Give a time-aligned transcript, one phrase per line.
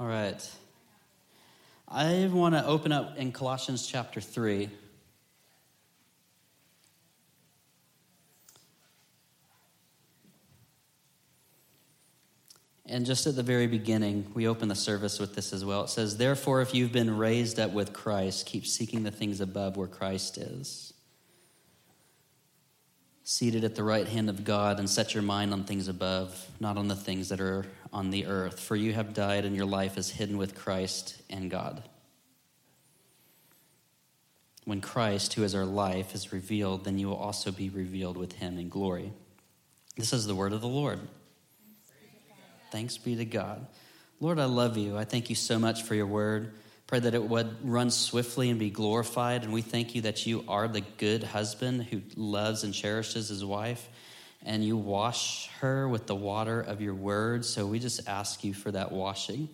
[0.00, 0.48] All right.
[1.88, 4.70] I want to open up in Colossians chapter 3.
[12.86, 15.82] And just at the very beginning, we open the service with this as well.
[15.82, 19.76] It says, Therefore, if you've been raised up with Christ, keep seeking the things above
[19.76, 20.94] where Christ is.
[23.30, 26.78] Seated at the right hand of God, and set your mind on things above, not
[26.78, 28.58] on the things that are on the earth.
[28.58, 31.82] For you have died, and your life is hidden with Christ and God.
[34.64, 38.32] When Christ, who is our life, is revealed, then you will also be revealed with
[38.32, 39.12] him in glory.
[39.94, 40.98] This is the word of the Lord.
[42.72, 43.66] Thanks be to God.
[44.20, 44.96] Lord, I love you.
[44.96, 46.54] I thank you so much for your word.
[46.88, 49.44] Pray that it would run swiftly and be glorified.
[49.44, 53.44] And we thank you that you are the good husband who loves and cherishes his
[53.44, 53.88] wife.
[54.44, 57.44] And you wash her with the water of your word.
[57.44, 59.48] So we just ask you for that washing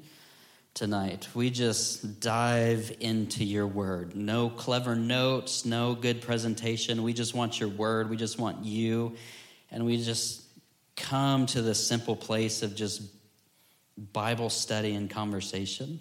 [0.74, 1.28] tonight.
[1.34, 4.14] We just dive into your word.
[4.14, 7.02] No clever notes, no good presentation.
[7.02, 8.10] We just want your word.
[8.10, 9.16] We just want you.
[9.70, 10.42] And we just
[10.96, 13.02] come to the simple place of just
[14.12, 16.00] Bible study and conversation,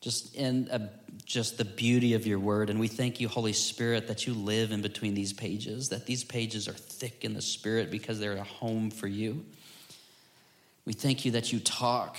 [0.00, 0.88] just in a,
[1.24, 2.70] just the beauty of your word.
[2.70, 6.24] And we thank you, Holy Spirit, that you live in between these pages, that these
[6.24, 9.44] pages are thick in the Spirit because they're a home for you.
[10.84, 12.16] We thank you that you talk,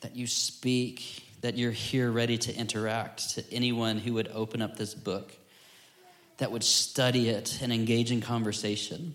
[0.00, 4.76] that you speak, that you're here ready to interact to anyone who would open up
[4.76, 5.32] this book,
[6.38, 9.14] that would study it and engage in conversation.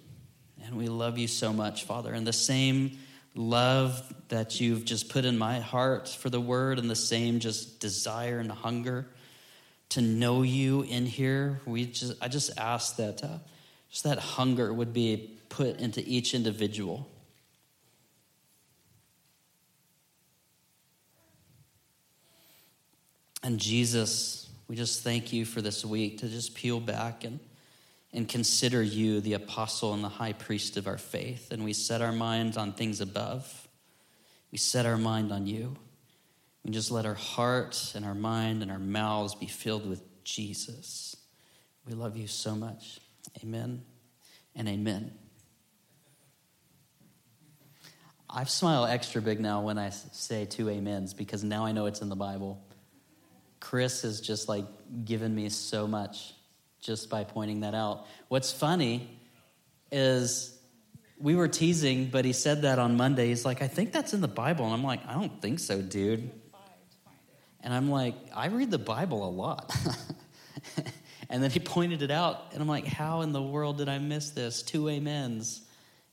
[0.65, 2.13] And we love you so much, Father.
[2.13, 2.97] And the same
[3.35, 7.79] love that you've just put in my heart for the word and the same just
[7.79, 9.07] desire and hunger
[9.93, 13.37] to know you in here, we just I just ask that uh,
[13.91, 17.07] just that hunger would be put into each individual.
[23.43, 27.39] And Jesus, we just thank you for this week to just peel back and
[28.13, 31.51] and consider you the apostle and the high priest of our faith.
[31.51, 33.67] And we set our minds on things above.
[34.51, 35.75] We set our mind on you.
[36.63, 41.15] We just let our heart and our mind and our mouths be filled with Jesus.
[41.87, 42.99] We love you so much.
[43.43, 43.81] Amen
[44.55, 45.11] and amen.
[48.29, 52.01] I smile extra big now when I say two amens because now I know it's
[52.01, 52.63] in the Bible.
[53.59, 54.65] Chris has just like
[55.03, 56.33] given me so much
[56.83, 58.05] just by pointing that out.
[58.27, 59.09] What's funny
[59.91, 60.55] is
[61.17, 63.27] we were teasing, but he said that on Monday.
[63.27, 64.65] He's like, I think that's in the Bible.
[64.65, 66.29] And I'm like, I don't think so, dude.
[67.61, 69.73] And I'm like, I read the Bible a lot.
[71.29, 73.99] and then he pointed it out, and I'm like, how in the world did I
[73.99, 74.61] miss this?
[74.61, 75.61] Two amens.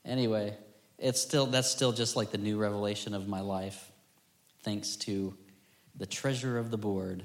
[0.05, 0.55] Anyway,
[0.97, 3.91] it's still that's still just like the new revelation of my life,
[4.63, 5.35] thanks to
[5.97, 7.23] the treasure of the board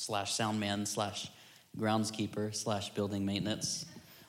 [0.00, 1.30] slash soundman slash
[1.78, 3.84] groundskeeper slash building maintenance.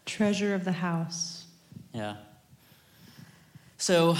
[0.06, 1.46] Treasure of the house.
[1.94, 2.18] Yeah.
[3.78, 4.18] So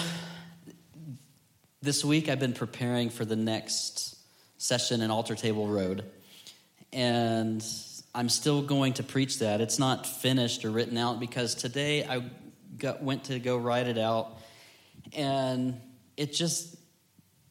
[1.82, 4.16] this week I've been preparing for the next
[4.58, 6.06] session in Altar Table Road.
[6.94, 7.66] And
[8.16, 9.60] I'm still going to preach that.
[9.60, 12.24] It's not finished or written out because today I
[12.78, 14.40] got, went to go write it out
[15.12, 15.82] and
[16.16, 16.78] it just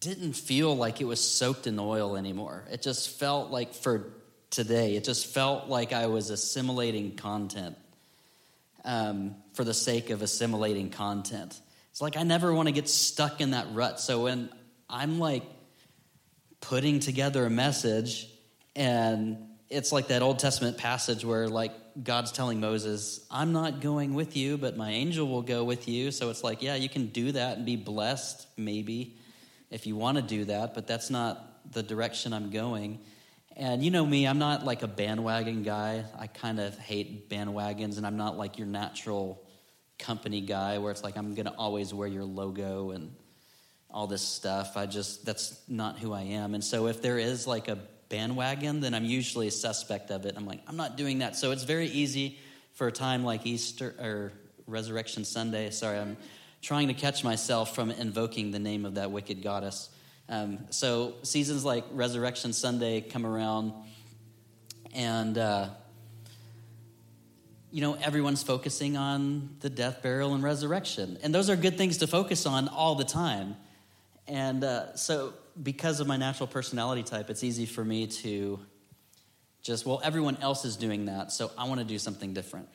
[0.00, 2.64] didn't feel like it was soaked in oil anymore.
[2.70, 4.12] It just felt like for
[4.48, 7.76] today, it just felt like I was assimilating content
[8.84, 11.60] um, for the sake of assimilating content.
[11.90, 14.00] It's like I never want to get stuck in that rut.
[14.00, 14.48] So when
[14.88, 15.44] I'm like
[16.62, 18.26] putting together a message
[18.74, 19.36] and
[19.68, 21.72] it's like that Old Testament passage where like
[22.02, 26.10] God's telling Moses, I'm not going with you, but my angel will go with you.
[26.10, 29.16] So it's like, yeah, you can do that and be blessed, maybe
[29.70, 32.98] if you want to do that, but that's not the direction I'm going.
[33.56, 36.04] And you know me, I'm not like a bandwagon guy.
[36.18, 39.42] I kind of hate bandwagons, and I'm not like your natural
[39.98, 43.14] company guy where it's like I'm going to always wear your logo and
[43.90, 44.76] all this stuff.
[44.76, 46.54] I just, that's not who I am.
[46.54, 47.78] And so if there is like a
[48.08, 50.34] bandwagon, then I'm usually a suspect of it.
[50.36, 51.36] I'm like, I'm not doing that.
[51.36, 52.38] So it's very easy
[52.74, 54.32] for a time like Easter or
[54.66, 55.70] Resurrection Sunday.
[55.70, 56.16] Sorry, I'm
[56.62, 59.88] trying to catch myself from invoking the name of that wicked goddess.
[60.28, 63.72] Um, so seasons like Resurrection Sunday come around,
[64.94, 65.70] and uh,
[67.72, 71.98] you know everyone's focusing on the death, burial, and resurrection, and those are good things
[71.98, 73.56] to focus on all the time.
[74.28, 78.60] And uh, so, because of my natural personality type, it's easy for me to
[79.62, 82.68] just well, everyone else is doing that, so I want to do something different.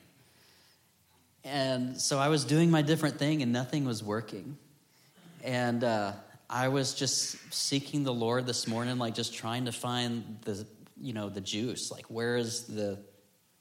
[1.46, 4.58] And so I was doing my different thing and nothing was working.
[5.44, 6.14] And uh,
[6.50, 10.66] I was just seeking the Lord this morning, like just trying to find the,
[11.00, 11.92] you know, the juice.
[11.92, 12.98] Like, where is the,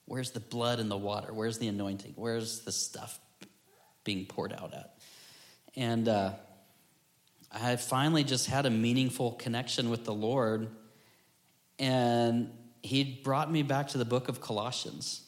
[0.06, 1.34] where's the blood in the water?
[1.34, 2.14] Where's the anointing?
[2.16, 3.20] Where's the stuff
[4.02, 4.96] being poured out at?
[5.76, 6.32] And uh,
[7.52, 10.68] I finally just had a meaningful connection with the Lord,
[11.78, 12.50] and
[12.82, 15.20] He brought me back to the book of Colossians.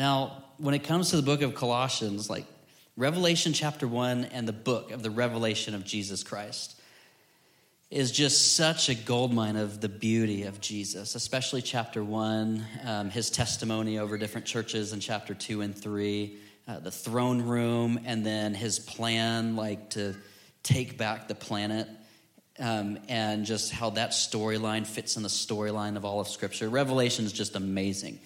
[0.00, 2.46] Now, when it comes to the book of Colossians, like
[2.96, 6.80] Revelation chapter 1 and the book of the revelation of Jesus Christ
[7.90, 13.28] is just such a goldmine of the beauty of Jesus, especially chapter 1, um, his
[13.28, 16.34] testimony over different churches in chapter 2 and 3,
[16.66, 20.16] uh, the throne room, and then his plan, like to
[20.62, 21.86] take back the planet.
[22.58, 26.70] Um, and just how that storyline fits in the storyline of all of Scripture.
[26.70, 28.18] Revelation is just amazing.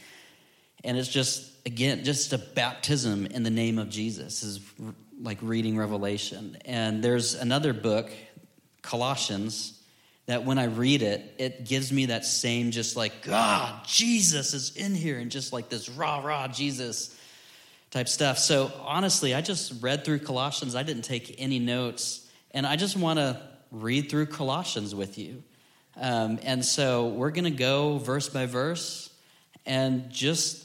[0.84, 4.60] And it's just, again, just a baptism in the name of Jesus is
[5.20, 6.58] like reading Revelation.
[6.66, 8.10] And there's another book,
[8.82, 9.80] Colossians,
[10.26, 14.76] that when I read it, it gives me that same just like, God, Jesus is
[14.76, 17.18] in here, and just like this rah, rah, Jesus
[17.90, 18.38] type stuff.
[18.38, 20.74] So honestly, I just read through Colossians.
[20.74, 22.28] I didn't take any notes.
[22.50, 23.40] And I just want to
[23.70, 25.42] read through Colossians with you.
[25.96, 29.10] Um, and so we're going to go verse by verse
[29.66, 30.63] and just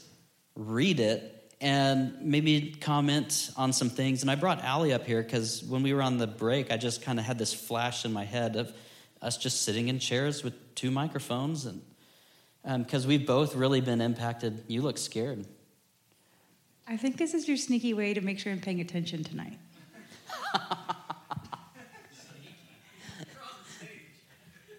[0.60, 4.22] read it and maybe comment on some things.
[4.22, 7.02] And I brought Ali up here because when we were on the break, I just
[7.02, 8.72] kind of had this flash in my head of
[9.22, 11.82] us just sitting in chairs with two microphones, and
[12.86, 14.64] because um, we've both really been impacted.
[14.66, 15.46] You look scared.
[16.86, 19.58] I think this is your sneaky way to make sure I'm paying attention tonight.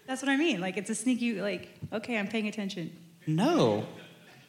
[0.06, 0.60] That's what I mean.
[0.60, 2.94] Like it's a sneaky, like, okay, I'm paying attention.
[3.26, 3.86] No.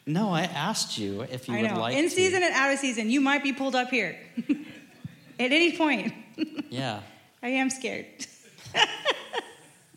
[0.06, 1.80] No, I asked you if you I would know.
[1.80, 2.10] like In to.
[2.10, 4.18] season and out of season, you might be pulled up here
[4.48, 6.12] at any point.
[6.70, 7.00] Yeah.
[7.42, 8.06] I am scared.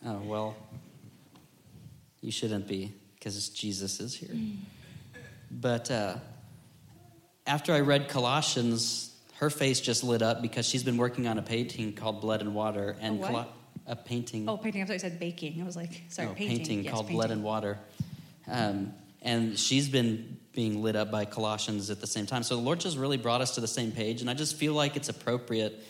[0.06, 0.56] Oh, well,
[2.22, 4.30] you shouldn't be because Jesus is here.
[5.52, 6.18] But uh,
[7.46, 11.42] after I read Colossians, her face just lit up because she's been working on a
[11.42, 12.96] painting called Blood and Water.
[13.02, 13.28] And A?
[13.28, 13.48] Colo-
[13.88, 14.48] a painting.
[14.48, 14.82] Oh, painting.
[14.82, 15.62] I thought you said baking.
[15.62, 16.58] I was like, sorry, no, painting.
[16.58, 17.18] painting Yes, called painting.
[17.18, 17.80] Blood and Water.
[18.48, 22.44] Um, and she's been being lit up by Colossians at the same time.
[22.44, 24.22] So the Lord just really brought us to the same page.
[24.22, 25.84] And I just feel like it's appropriate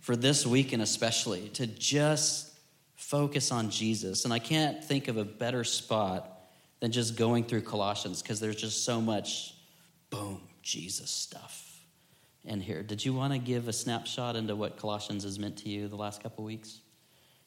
[0.00, 2.58] for this weekend, especially, to just
[2.96, 4.24] focus on Jesus.
[4.24, 6.38] And I can't think of a better spot
[6.80, 9.54] than just going through Colossians because there's just so much,
[10.10, 11.82] boom, Jesus stuff
[12.44, 12.82] in here.
[12.82, 15.96] Did you want to give a snapshot into what Colossians has meant to you the
[15.96, 16.80] last couple weeks?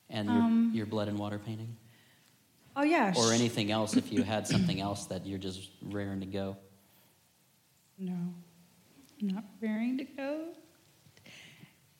[0.09, 1.75] And your, Um, your blood and water painting?
[2.75, 3.13] Oh, yeah.
[3.15, 6.57] or anything else if you had something else that you're just raring to go.
[7.99, 8.17] No,
[9.21, 10.47] I'm not raring to go.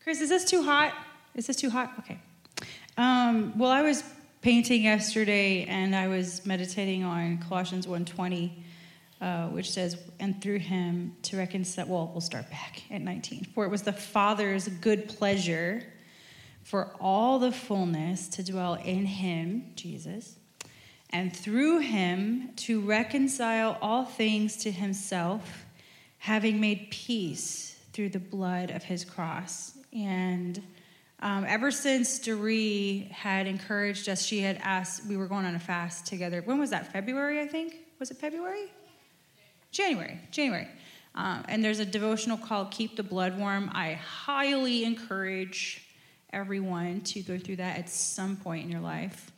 [0.02, 0.94] Chris, is this too hot?
[1.36, 1.94] Is this too hot?
[2.00, 2.20] Okay.
[2.98, 4.04] Um, well, I was
[4.42, 8.52] painting yesterday, and I was meditating on Colossians 1:20,
[9.22, 13.46] uh, which says, "And through him to reconcile." Well, we'll start back at 19.
[13.54, 15.84] For it was the Father's good pleasure
[16.64, 20.38] for all the fullness to dwell in him, Jesus,
[21.14, 25.66] and through him to reconcile all things to himself,
[26.18, 29.78] having made peace through the blood of his cross.
[29.94, 30.62] And
[31.20, 35.60] um, ever since Doree had encouraged us, she had asked, we were going on a
[35.60, 36.42] fast together.
[36.42, 36.92] When was that?
[36.92, 37.76] February, I think?
[38.00, 38.72] Was it February?
[39.72, 40.68] January, January.
[41.16, 43.70] Um, and there's a devotional called Keep the Blood Warm.
[43.74, 45.88] I highly encourage
[46.32, 49.32] everyone to go through that at some point in your life.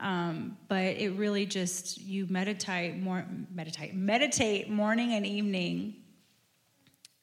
[0.00, 5.96] Um, but it really just you meditate more meditate meditate morning and evening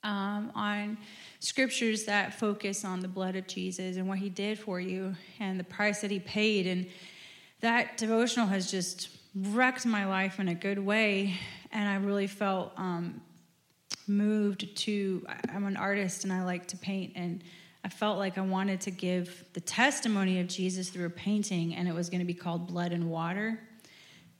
[0.05, 0.97] um, on
[1.39, 5.59] scriptures that focus on the blood of Jesus and what He did for you and
[5.59, 6.67] the price that He paid.
[6.67, 6.87] And
[7.61, 11.33] that devotional has just wrecked my life in a good way.
[11.71, 13.19] And I really felt um,
[14.07, 17.13] moved to I'm an artist and I like to paint.
[17.15, 17.43] And
[17.85, 21.87] I felt like I wanted to give the testimony of Jesus through a painting and
[21.87, 23.59] it was going to be called Blood and Water.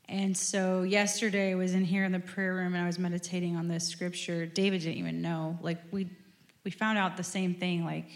[0.10, 3.56] And so yesterday I was in here in the prayer room and I was meditating
[3.56, 4.48] on this scripture.
[4.48, 5.60] David didn't even know.
[5.62, 6.10] Like we
[6.64, 8.10] we found out the same thing like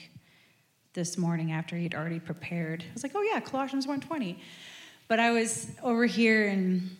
[0.94, 2.84] this morning after he'd already prepared.
[2.90, 4.40] I was like, "Oh yeah, Colossians 1:20."
[5.08, 6.98] But I was over here and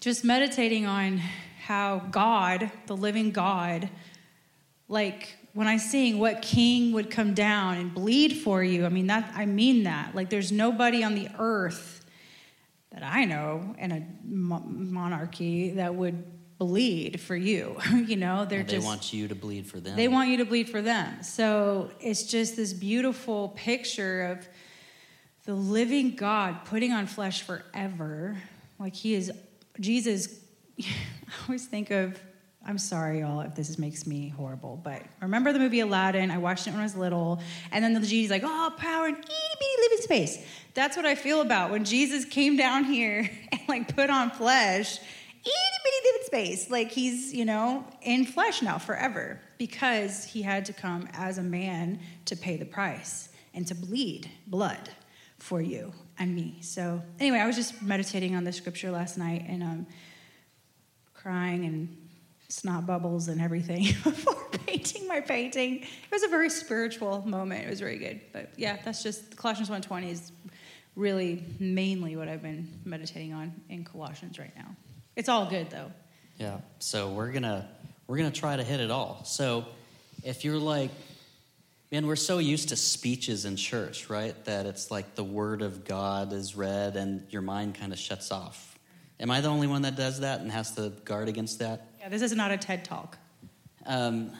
[0.00, 1.18] just meditating on
[1.64, 3.90] how God, the living God,
[4.86, 9.08] like when I sing what king would come down and bleed for you, I mean
[9.08, 10.14] that I mean that.
[10.14, 12.04] Like there's nobody on the earth
[12.92, 16.24] that I know in a mo- monarchy that would
[16.58, 17.76] bleed for you.
[18.06, 19.96] you know, they're Yeah, they just want you to bleed for them.
[19.96, 21.22] they want you to bleed for them.
[21.22, 24.46] So it's just this beautiful picture of
[25.46, 28.36] the living God putting on flesh forever.
[28.78, 29.32] Like he is,
[29.80, 30.38] Jesus.
[30.80, 30.84] I
[31.46, 32.20] always think of,
[32.70, 36.30] I'm sorry, y'all, if this makes me horrible, but remember the movie Aladdin?
[36.30, 37.40] I watched it when I was little.
[37.72, 40.46] And then the genie's like, oh, power and itty bitty living space.
[40.74, 44.98] That's what I feel about when Jesus came down here and like put on flesh
[44.98, 45.50] itty
[45.84, 46.70] bitty living space.
[46.70, 51.42] Like he's, you know, in flesh now forever because he had to come as a
[51.42, 54.90] man to pay the price and to bleed blood
[55.38, 56.58] for you and me.
[56.60, 59.86] So, anyway, I was just meditating on the scripture last night and um,
[61.14, 61.96] crying and
[62.50, 64.34] snot bubbles and everything before
[64.66, 65.82] painting my painting.
[65.82, 67.66] It was a very spiritual moment.
[67.66, 68.20] It was very good.
[68.32, 70.32] But yeah, that's just Colossians 1:20 is
[70.96, 74.74] really mainly what I've been meditating on in Colossians right now.
[75.16, 75.90] It's all good though.
[76.38, 76.58] Yeah.
[76.78, 77.68] So we're gonna
[78.06, 79.22] we're gonna try to hit it all.
[79.24, 79.66] So
[80.24, 80.90] if you're like,
[81.92, 84.34] man, we're so used to speeches in church, right?
[84.44, 88.30] That it's like the word of God is read and your mind kind of shuts
[88.32, 88.78] off.
[89.20, 91.89] Am I the only one that does that and has to guard against that?
[92.00, 93.18] Yeah, this is not a TED talk.
[93.84, 94.32] Um,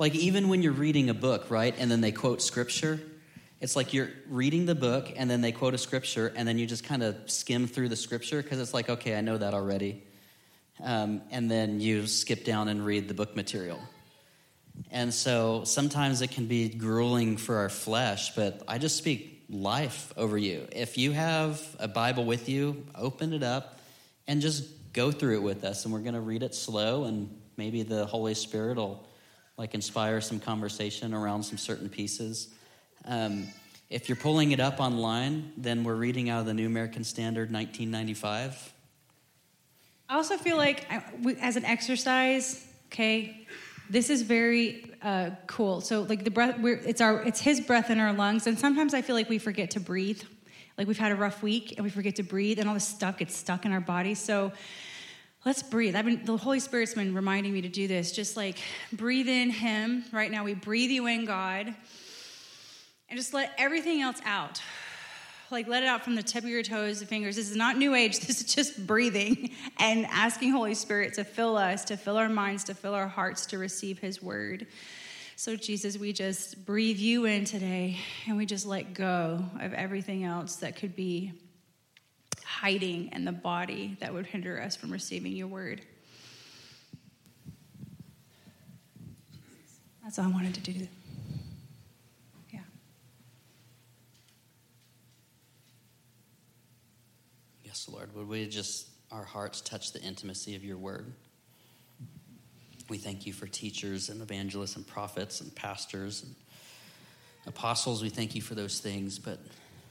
[0.00, 2.98] like even when you're reading a book, right, and then they quote scripture,
[3.60, 6.66] it's like you're reading the book and then they quote a scripture and then you
[6.66, 10.02] just kind of skim through the scripture because it's like, okay, I know that already.
[10.82, 13.78] Um, and then you skip down and read the book material.
[14.90, 20.12] And so sometimes it can be grueling for our flesh, but I just speak life
[20.16, 20.66] over you.
[20.72, 23.78] If you have a Bible with you, open it up
[24.26, 25.84] and just go through it with us.
[25.84, 29.06] And we're going to read it slow, and maybe the Holy Spirit will
[29.56, 32.48] like inspire some conversation around some certain pieces.
[33.04, 33.48] Um,
[33.90, 37.52] if you're pulling it up online, then we're reading out of the New American Standard
[37.52, 38.72] 1995.
[40.08, 40.86] I also feel like
[41.40, 43.46] as an exercise, okay,
[43.90, 45.80] this is very uh, cool.
[45.82, 48.94] So like the breath, we're, it's our, it's His breath in our lungs, and sometimes
[48.94, 50.22] I feel like we forget to breathe.
[50.78, 53.18] Like we've had a rough week and we forget to breathe, and all this stuff
[53.18, 54.14] gets stuck in our body.
[54.14, 54.52] So
[55.44, 55.96] let's breathe.
[55.96, 58.12] I've been the Holy Spirit's been reminding me to do this.
[58.12, 58.58] Just like
[58.92, 60.04] breathe in Him.
[60.12, 61.66] Right now, we breathe you in, God,
[63.08, 64.60] and just let everything else out
[65.52, 67.36] like let it out from the tip of your toes and fingers.
[67.36, 68.18] This is not new age.
[68.32, 72.64] This is just breathing and asking Holy Spirit to fill us, to fill our minds,
[72.64, 74.66] to fill our hearts to receive his word.
[75.36, 80.24] So Jesus, we just breathe you in today and we just let go of everything
[80.24, 81.32] else that could be
[82.44, 85.80] hiding in the body that would hinder us from receiving your word.
[90.04, 90.86] That's all I wanted to do.
[92.52, 92.60] Yeah.
[97.64, 98.14] Yes, Lord.
[98.14, 101.14] Would we just, our hearts touch the intimacy of your word?
[102.92, 106.34] We thank you for teachers and evangelists and prophets and pastors and
[107.46, 108.02] apostles.
[108.02, 109.38] We thank you for those things, but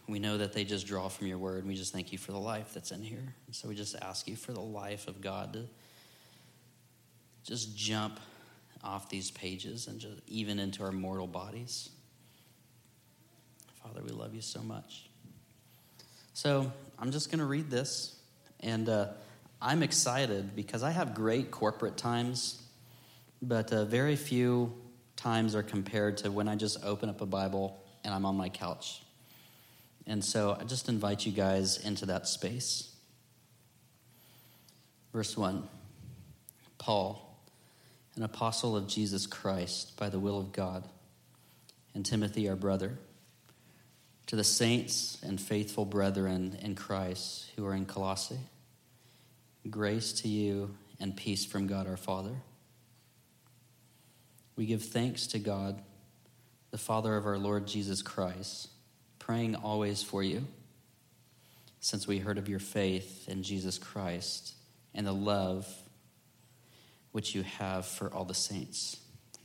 [0.07, 1.65] we know that they just draw from your word.
[1.65, 3.33] We just thank you for the life that's in here.
[3.47, 5.65] And so we just ask you for the life of God to
[7.43, 8.19] just jump
[8.83, 11.89] off these pages and just even into our mortal bodies.
[13.81, 15.09] Father, we love you so much.
[16.35, 18.15] So I'm just going to read this,
[18.59, 19.07] and uh,
[19.59, 22.61] I'm excited because I have great corporate times,
[23.41, 24.73] but uh, very few
[25.15, 28.49] times are compared to when I just open up a Bible and I'm on my
[28.49, 29.01] couch.
[30.07, 32.93] And so I just invite you guys into that space.
[35.13, 35.67] Verse 1
[36.77, 37.39] Paul,
[38.15, 40.83] an apostle of Jesus Christ by the will of God,
[41.93, 42.97] and Timothy, our brother
[44.31, 48.39] to the saints and faithful brethren in Christ who are in Colossae,
[49.69, 52.31] grace to you and peace from God our Father.
[54.61, 55.81] We give thanks to God,
[56.69, 58.69] the Father of our Lord Jesus Christ,
[59.17, 60.45] praying always for you,
[61.79, 64.53] since we heard of your faith in Jesus Christ
[64.93, 65.67] and the love
[67.11, 68.97] which you have for all the saints,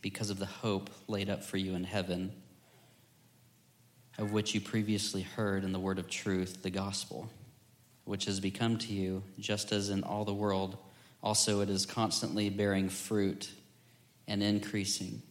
[0.03, 2.31] because of the hope laid up for you in heaven
[4.19, 7.27] of which you previously heard in the word of truth, the gospel,
[8.05, 10.77] which has become to you, just as in all the world,
[11.23, 13.49] also it is constantly bearing fruit
[14.29, 15.23] and increasing,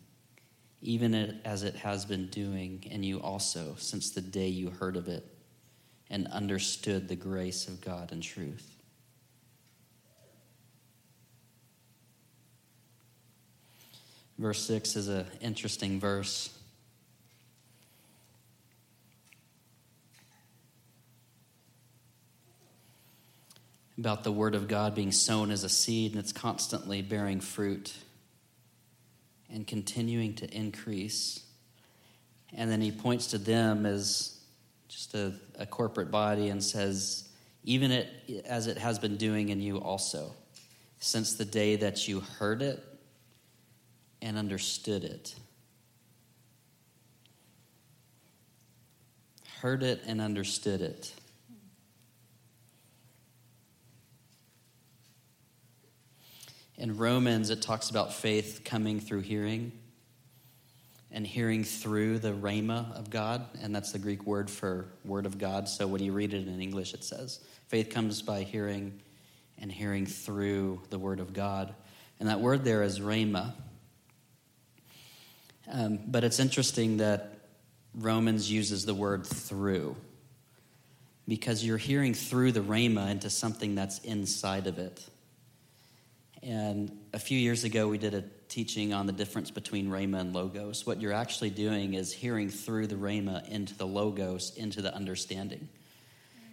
[0.82, 5.08] even as it has been doing in you also since the day you heard of
[5.08, 5.25] it
[6.10, 8.75] and understood the grace of God and truth.
[14.38, 16.52] Verse 6 is an interesting verse.
[23.98, 27.94] about the Word of God being sown as a seed and it's constantly bearing fruit
[29.52, 31.44] and continuing to increase.
[32.54, 34.40] And then he points to them as
[34.88, 37.30] just a, a corporate body and says,
[37.64, 40.34] even it, as it has been doing in you also,
[41.00, 42.84] since the day that you heard it
[44.22, 45.36] and understood it.
[49.62, 51.12] Heard it and understood it.
[56.77, 59.72] In Romans, it talks about faith coming through hearing
[61.10, 65.38] and hearing through the rhema of God, and that's the Greek word for word of
[65.38, 65.70] God.
[65.70, 67.39] So when you read it in English, it says
[67.70, 69.00] faith comes by hearing
[69.58, 71.74] and hearing through the word of God.
[72.20, 73.53] And that word there is rhema.
[75.72, 77.39] Um, but it's interesting that
[77.94, 79.96] Romans uses the word through
[81.27, 85.03] because you're hearing through the rhema into something that's inside of it.
[86.46, 90.32] And a few years ago, we did a teaching on the difference between Rhema and
[90.32, 90.86] Logos.
[90.86, 95.68] What you're actually doing is hearing through the Rhema into the Logos, into the understanding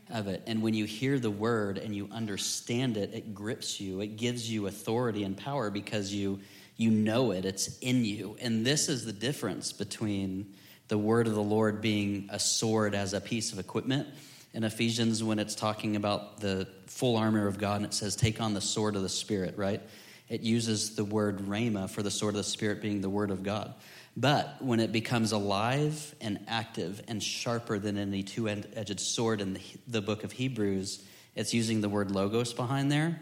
[0.08, 0.42] of it.
[0.46, 4.00] And when you hear the word and you understand it, it grips you.
[4.00, 6.40] It gives you authority and power because you
[6.78, 7.44] you know it.
[7.44, 8.36] It's in you.
[8.40, 10.54] And this is the difference between
[10.88, 14.08] the word of the Lord being a sword as a piece of equipment
[14.54, 18.40] in Ephesians when it's talking about the full armor of God and it says, take
[18.40, 19.80] on the sword of the Spirit, right?
[20.28, 23.42] It uses the word rhema for the sword of the Spirit being the word of
[23.42, 23.74] God.
[24.16, 29.54] But when it becomes alive and active and sharper than any two edged sword in
[29.54, 31.02] the, the book of Hebrews,
[31.34, 33.20] it's using the word logos behind there.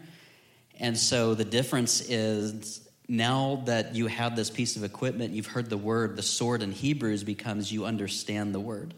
[0.79, 5.69] And so the difference is now that you have this piece of equipment, you've heard
[5.69, 8.93] the word, the sword in Hebrews becomes you understand the word.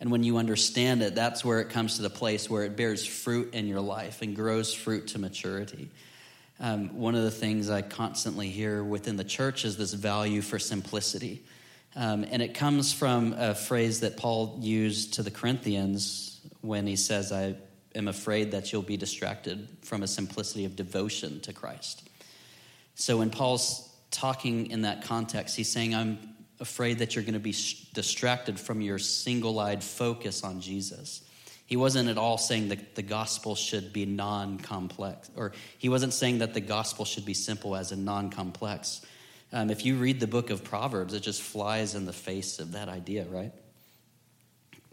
[0.00, 3.06] And when you understand it, that's where it comes to the place where it bears
[3.06, 5.90] fruit in your life and grows fruit to maturity.
[6.60, 10.58] Um, one of the things I constantly hear within the church is this value for
[10.58, 11.44] simplicity.
[11.94, 16.96] Um, and it comes from a phrase that Paul used to the Corinthians when he
[16.96, 17.56] says, I
[17.94, 22.08] am afraid that you'll be distracted from a simplicity of devotion to Christ.
[22.96, 26.18] So when Paul's talking in that context, he's saying, I'm
[26.60, 27.54] afraid that you're going to be
[27.92, 31.22] distracted from your single eyed focus on Jesus.
[31.66, 36.14] He wasn't at all saying that the gospel should be non complex, or he wasn't
[36.14, 39.04] saying that the gospel should be simple as in non complex.
[39.52, 42.72] Um, if you read the book of Proverbs, it just flies in the face of
[42.72, 43.52] that idea, right?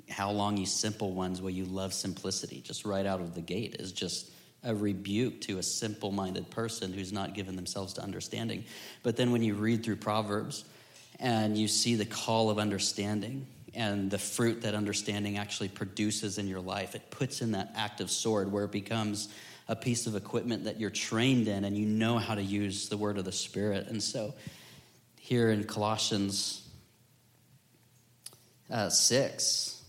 [0.09, 2.61] How long, you simple ones, will you love simplicity?
[2.61, 4.31] Just right out of the gate is just
[4.63, 8.63] a rebuke to a simple minded person who's not given themselves to understanding.
[9.01, 10.65] But then when you read through Proverbs,
[11.23, 16.49] and you see the call of understanding and the fruit that understanding actually produces in
[16.49, 16.95] your life.
[16.95, 19.29] It puts in that active sword where it becomes
[19.69, 22.97] a piece of equipment that you're trained in and you know how to use the
[22.97, 23.87] word of the Spirit.
[23.87, 24.33] And so
[25.17, 26.67] here in Colossians
[28.69, 29.81] uh, 6,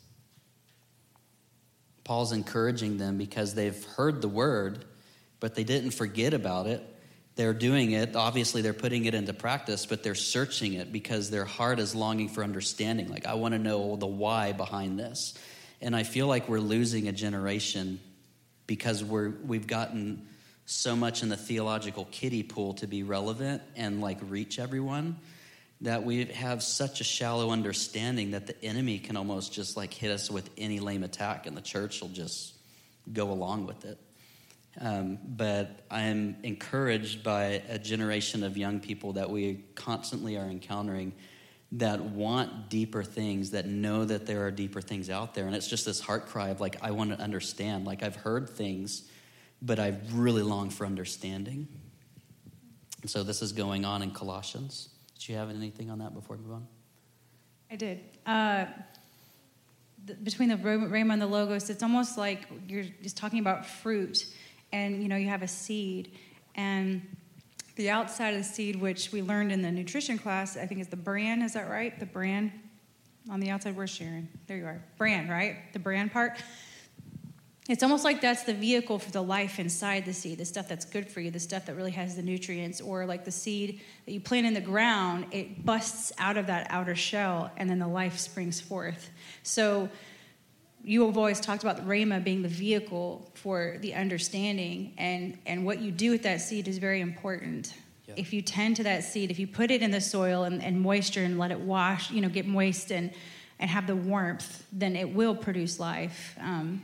[2.05, 4.85] Paul's encouraging them because they've heard the word,
[5.41, 6.94] but they didn't forget about it
[7.37, 8.15] they're doing it.
[8.15, 12.29] Obviously, they're putting it into practice, but they're searching it because their heart is longing
[12.29, 13.09] for understanding.
[13.09, 15.35] Like, I want to know the why behind this.
[15.81, 18.01] And I feel like we're losing a generation
[18.67, 20.27] because we're, we've gotten
[20.67, 25.17] so much in the theological kiddie pool to be relevant and like reach everyone
[25.83, 30.11] that we have such a shallow understanding that the enemy can almost just like hit
[30.11, 32.55] us with any lame attack and the church will just
[33.13, 33.99] go along with it.
[34.81, 41.13] Um, but I'm encouraged by a generation of young people that we constantly are encountering
[41.73, 45.47] that want deeper things, that know that there are deeper things out there.
[45.47, 47.85] And it's just this heart cry of like, I want to understand.
[47.85, 49.09] Like, I've heard things,
[49.61, 51.69] but I really long for understanding.
[53.03, 54.89] And so this is going on in Colossians.
[55.15, 56.67] Did you have anything on that before we move on?
[57.71, 58.01] I did.
[58.25, 58.67] Uh,
[60.23, 64.27] between the Rhema and the Logos, it's almost like you're just talking about fruit
[64.75, 66.11] and you know you have a seed.
[66.57, 67.17] And
[67.77, 70.87] the outside of the seed which we learned in the nutrition class i think is
[70.87, 71.99] the bran is that right?
[71.99, 72.53] The bran
[73.31, 74.29] on the outside where's sharon?
[74.47, 74.85] There you are.
[74.99, 75.73] Bran right?
[75.73, 76.39] The bran part.
[77.67, 80.85] It's almost like that's the vehicle for the life inside the seed the stuff that's
[80.85, 84.13] good for you the stuff that really has the nutrients or like the seed that
[84.13, 87.89] you plant in the ground it busts out of that outer shell and then the
[87.89, 89.11] life springs forth.
[89.43, 89.89] So
[90.85, 95.65] you have always talked about the rhema being the vehicle for the understanding, and, and
[95.65, 97.75] what you do with that seed is very important.
[98.07, 98.15] Yeah.
[98.19, 100.81] If you tend to that seed, if you put it in the soil and, and
[100.81, 103.13] moisture and let it wash, you know, get moist and,
[103.59, 106.37] and have the warmth, then it will produce life.
[106.39, 106.83] Um,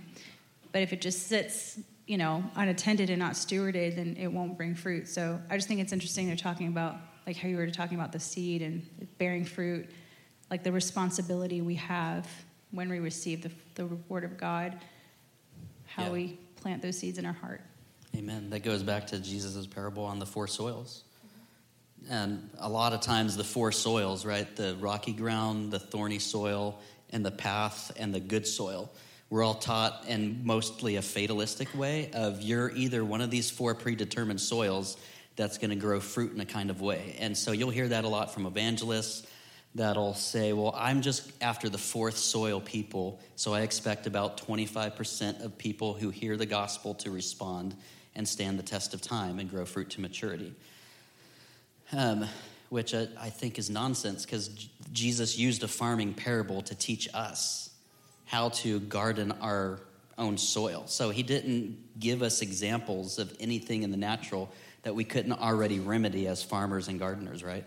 [0.72, 4.74] but if it just sits, you know, unattended and not stewarded, then it won't bring
[4.74, 5.08] fruit.
[5.08, 8.12] So I just think it's interesting they're talking about, like how you were talking about
[8.12, 9.90] the seed and bearing fruit,
[10.50, 12.26] like the responsibility we have
[12.70, 14.78] when we receive the, the word of God,
[15.86, 16.10] how Yeah.
[16.10, 17.62] we plant those seeds in our heart.
[18.16, 18.50] Amen.
[18.50, 21.04] That goes back to Jesus' parable on the four soils.
[22.08, 24.54] And a lot of times, the four soils, right?
[24.56, 26.80] The rocky ground, the thorny soil,
[27.10, 28.90] and the path, and the good soil.
[29.28, 33.74] We're all taught in mostly a fatalistic way of you're either one of these four
[33.74, 34.96] predetermined soils
[35.36, 37.16] that's going to grow fruit in a kind of way.
[37.20, 39.26] And so you'll hear that a lot from evangelists
[39.74, 45.44] that'll say, Well, I'm just after the fourth soil people, so I expect about 25%
[45.44, 47.74] of people who hear the gospel to respond
[48.14, 50.54] and stand the test of time and grow fruit to maturity.
[51.92, 52.26] Um,
[52.68, 57.08] which I, I think is nonsense because J- Jesus used a farming parable to teach
[57.12, 57.70] us
[58.26, 59.80] how to garden our
[60.16, 60.84] own soil.
[60.86, 64.50] So he didn't give us examples of anything in the natural
[64.82, 67.64] that we couldn't already remedy as farmers and gardeners, right?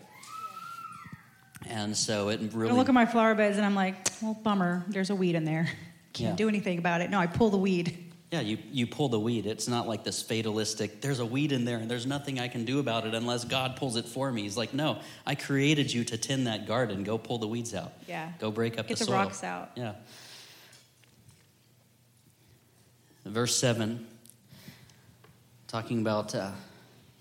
[1.68, 2.72] And so it really.
[2.72, 5.44] I look at my flower beds and I'm like, well, bummer, there's a weed in
[5.44, 5.68] there.
[6.12, 6.36] Can't Yeah.
[6.36, 7.10] do anything about it.
[7.10, 7.98] No, I pull the weed.
[8.30, 9.46] Yeah, you, you pull the weed.
[9.46, 12.64] It's not like this fatalistic, there's a weed in there and there's nothing I can
[12.64, 14.42] do about it unless God pulls it for me.
[14.42, 17.04] He's like, no, I created you to tend that garden.
[17.04, 17.92] Go pull the weeds out.
[18.08, 18.32] Yeah.
[18.40, 19.14] Go break up Get the the soil.
[19.18, 19.70] rocks out.
[19.76, 19.92] Yeah.
[23.24, 24.06] Verse 7,
[25.68, 26.50] talking about uh,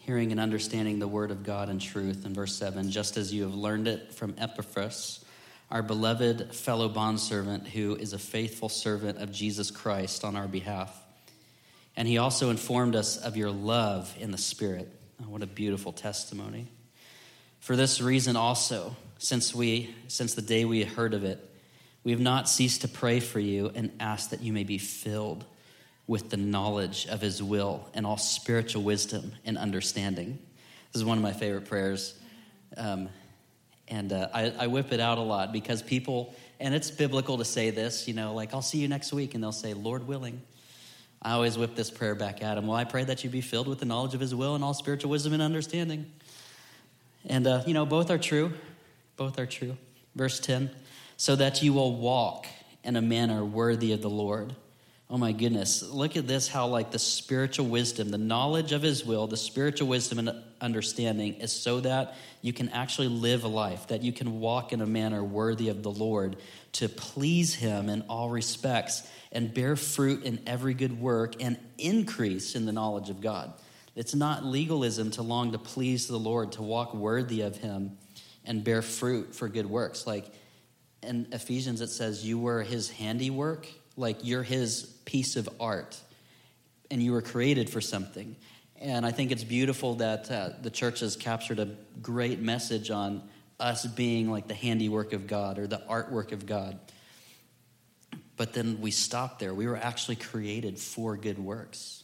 [0.05, 2.25] hearing and understanding the word of God in truth.
[2.25, 5.23] In verse 7, just as you have learned it from Epaphras,
[5.71, 10.93] our beloved fellow bondservant, who is a faithful servant of Jesus Christ on our behalf.
[11.95, 14.93] And he also informed us of your love in the Spirit.
[15.21, 16.67] Oh, what a beautiful testimony.
[17.61, 21.39] For this reason also, since we since the day we heard of it,
[22.03, 25.45] we have not ceased to pray for you and ask that you may be filled
[26.07, 30.39] with the knowledge of his will and all spiritual wisdom and understanding.
[30.91, 32.17] This is one of my favorite prayers.
[32.75, 33.09] Um,
[33.87, 37.45] and uh, I, I whip it out a lot because people, and it's biblical to
[37.45, 40.41] say this, you know, like, I'll see you next week, and they'll say, Lord willing.
[41.21, 42.67] I always whip this prayer back at him.
[42.67, 44.73] Well, I pray that you be filled with the knowledge of his will and all
[44.73, 46.11] spiritual wisdom and understanding.
[47.25, 48.51] And, uh, you know, both are true.
[49.15, 49.77] Both are true.
[50.15, 50.69] Verse 10
[51.17, 52.47] so that you will walk
[52.83, 54.55] in a manner worthy of the Lord.
[55.09, 55.83] Oh my goodness.
[55.83, 59.87] Look at this how, like, the spiritual wisdom, the knowledge of his will, the spiritual
[59.87, 64.39] wisdom and understanding is so that you can actually live a life, that you can
[64.39, 66.37] walk in a manner worthy of the Lord
[66.73, 72.55] to please him in all respects and bear fruit in every good work and increase
[72.55, 73.53] in the knowledge of God.
[73.95, 77.97] It's not legalism to long to please the Lord, to walk worthy of him
[78.45, 80.07] and bear fruit for good works.
[80.07, 80.31] Like
[81.01, 85.99] in Ephesians, it says, You were his handiwork, like you're his piece of art,
[86.89, 88.35] and you were created for something.
[88.79, 91.69] And I think it's beautiful that uh, the church has captured a
[92.01, 93.23] great message on
[93.59, 96.79] us being like the handiwork of God or the artwork of God.
[98.35, 99.53] But then we stop there.
[99.53, 102.02] We were actually created for good works.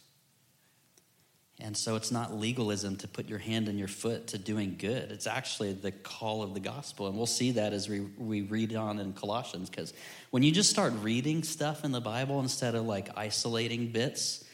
[1.62, 5.12] And so it's not legalism to put your hand in your foot to doing good.
[5.12, 7.06] It's actually the call of the gospel.
[7.06, 9.68] And we'll see that as we, we read on in Colossians.
[9.68, 9.92] Because
[10.30, 14.44] when you just start reading stuff in the Bible instead of like isolating bits,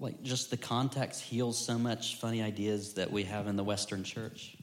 [0.00, 4.04] like just the context heals so much funny ideas that we have in the Western
[4.04, 4.56] church.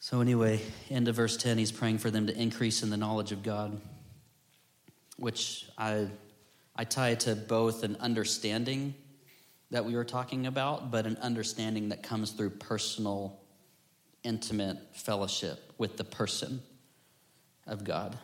[0.00, 3.32] So, anyway, end of verse 10, he's praying for them to increase in the knowledge
[3.32, 3.80] of God,
[5.16, 6.08] which I,
[6.76, 8.94] I tie to both an understanding
[9.74, 13.40] that we were talking about, but an understanding that comes through personal,
[14.22, 16.62] intimate fellowship with the person
[17.66, 18.16] of God.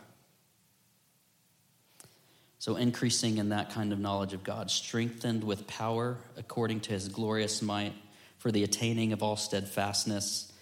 [2.61, 7.09] So, increasing in that kind of knowledge of God, strengthened with power according to his
[7.09, 7.95] glorious might
[8.39, 10.53] for the attaining of all steadfastness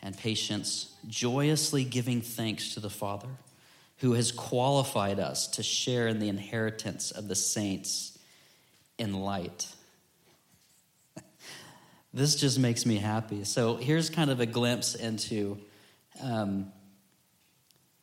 [0.00, 3.30] and patience, joyously giving thanks to the Father
[3.96, 8.16] who has qualified us to share in the inheritance of the saints
[8.96, 9.66] in light.
[12.16, 13.44] This just makes me happy.
[13.44, 15.58] So, here's kind of a glimpse into
[16.22, 16.72] um,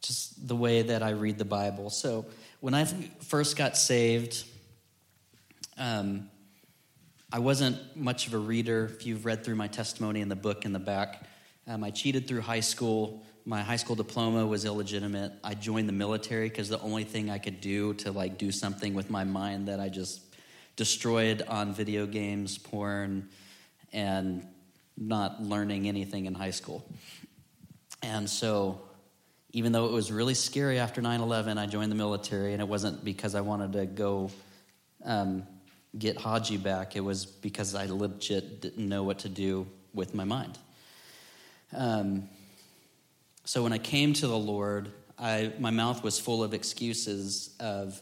[0.03, 1.89] just the way that I read the Bible.
[1.89, 2.27] So,
[2.59, 4.45] when I first got saved,
[5.79, 6.29] um,
[7.31, 8.85] I wasn't much of a reader.
[8.85, 11.23] If you've read through my testimony in the book in the back,
[11.67, 13.23] um, I cheated through high school.
[13.45, 15.33] My high school diploma was illegitimate.
[15.43, 18.93] I joined the military because the only thing I could do to like do something
[18.93, 20.21] with my mind that I just
[20.75, 23.29] destroyed on video games, porn,
[23.93, 24.45] and
[24.97, 26.85] not learning anything in high school.
[28.01, 28.81] And so
[29.51, 32.67] even though it was really scary after 9 11, I joined the military, and it
[32.67, 34.31] wasn't because I wanted to go
[35.05, 35.43] um,
[35.97, 40.23] get Haji back, it was because I legit didn't know what to do with my
[40.23, 40.57] mind.
[41.75, 42.29] Um,
[43.45, 48.01] so when I came to the Lord, I, my mouth was full of excuses of,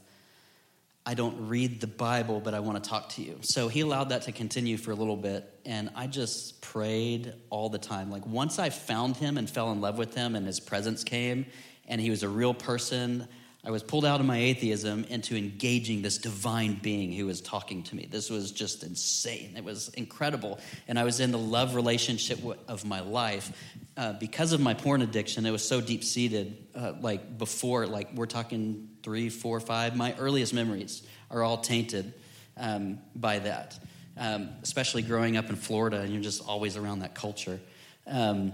[1.06, 3.40] I don't read the Bible, but I want to talk to you.
[3.42, 7.70] So he allowed that to continue for a little bit, and I just prayed all
[7.70, 8.12] the time.
[8.12, 11.48] Like once I found him and fell in love with him, and his presence came,
[11.88, 13.28] and he was a real person,
[13.64, 17.84] I was pulled out of my atheism into engaging this divine being who was talking
[17.84, 18.08] to me.
[18.10, 19.54] This was just insane.
[19.56, 20.60] It was incredible.
[20.88, 23.52] And I was in the love relationship of my life.
[23.96, 26.58] Uh, because of my porn addiction, it was so deep seated.
[26.76, 32.14] Uh, like before, like we're talking three, four, five, my earliest memories are all tainted
[32.58, 33.80] um, by that,
[34.18, 37.60] um, especially growing up in Florida and you're just always around that culture.
[38.08, 38.54] Um,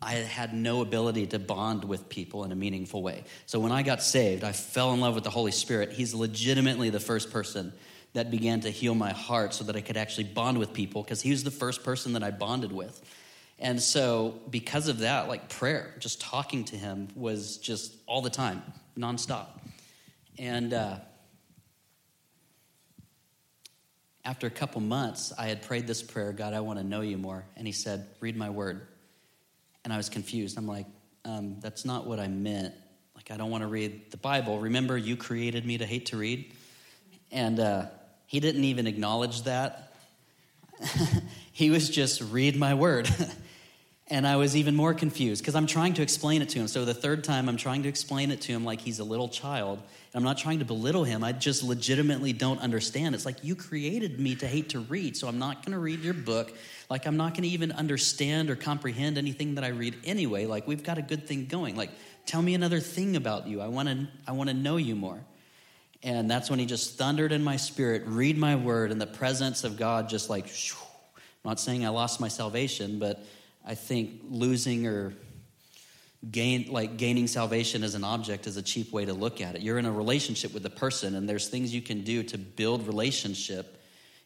[0.00, 3.24] I had no ability to bond with people in a meaningful way.
[3.46, 5.92] So when I got saved, I fell in love with the Holy Spirit.
[5.92, 7.72] He's legitimately the first person
[8.12, 11.20] that began to heal my heart so that I could actually bond with people because
[11.20, 13.02] he was the first person that I bonded with.
[13.58, 18.30] And so, because of that, like prayer, just talking to him was just all the
[18.30, 18.62] time,
[18.96, 19.46] nonstop.
[20.38, 20.98] And uh,
[24.24, 27.18] after a couple months, I had prayed this prayer God, I want to know you
[27.18, 27.44] more.
[27.56, 28.86] And he said, Read my word.
[29.84, 30.56] And I was confused.
[30.58, 30.86] I'm like,
[31.24, 32.74] um, that's not what I meant.
[33.16, 34.60] Like, I don't want to read the Bible.
[34.60, 36.52] Remember, you created me to hate to read?
[37.32, 37.86] And uh,
[38.26, 39.94] he didn't even acknowledge that.
[41.52, 43.08] he was just, read my word.
[44.10, 46.68] and I was even more confused because I'm trying to explain it to him.
[46.68, 49.28] So the third time, I'm trying to explain it to him like he's a little
[49.28, 49.82] child.
[50.14, 51.22] I'm not trying to belittle him.
[51.22, 53.14] I just legitimately don't understand.
[53.14, 56.00] It's like you created me to hate to read, so I'm not going to read
[56.00, 56.52] your book.
[56.88, 60.46] Like, I'm not going to even understand or comprehend anything that I read anyway.
[60.46, 61.76] Like, we've got a good thing going.
[61.76, 61.90] Like,
[62.24, 63.60] tell me another thing about you.
[63.60, 65.20] I want to I want to know you more.
[66.02, 69.64] And that's when he just thundered in my spirit, read my word, and the presence
[69.64, 70.46] of God just like.
[70.46, 73.24] I'm not saying I lost my salvation, but
[73.66, 75.14] I think losing or
[76.30, 79.62] gain like gaining salvation as an object is a cheap way to look at it.
[79.62, 82.86] You're in a relationship with the person, and there's things you can do to build
[82.86, 83.76] relationship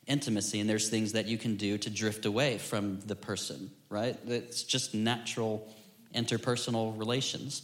[0.06, 4.18] intimacy, and there's things that you can do to drift away from the person, right?
[4.26, 5.68] It's just natural
[6.14, 7.62] interpersonal relations.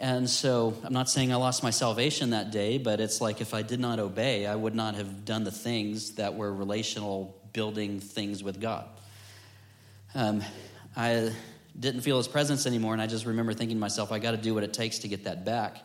[0.00, 3.54] And so I'm not saying I lost my salvation that day, but it's like if
[3.54, 8.00] I did not obey, I would not have done the things that were relational, building
[8.00, 8.86] things with God.
[10.14, 10.42] Um,
[10.96, 11.32] I
[11.78, 14.36] didn't feel his presence anymore, and I just remember thinking to myself, I got to
[14.36, 15.78] do what it takes to get that back.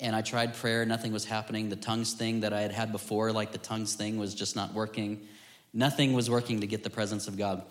[0.00, 1.68] And I tried prayer, nothing was happening.
[1.68, 4.74] The tongues thing that I had had before, like the tongues thing, was just not
[4.74, 5.26] working.
[5.72, 7.62] Nothing was working to get the presence of God.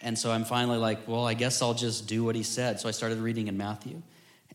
[0.00, 2.80] And so I'm finally like, well, I guess I'll just do what he said.
[2.80, 4.02] So I started reading in Matthew.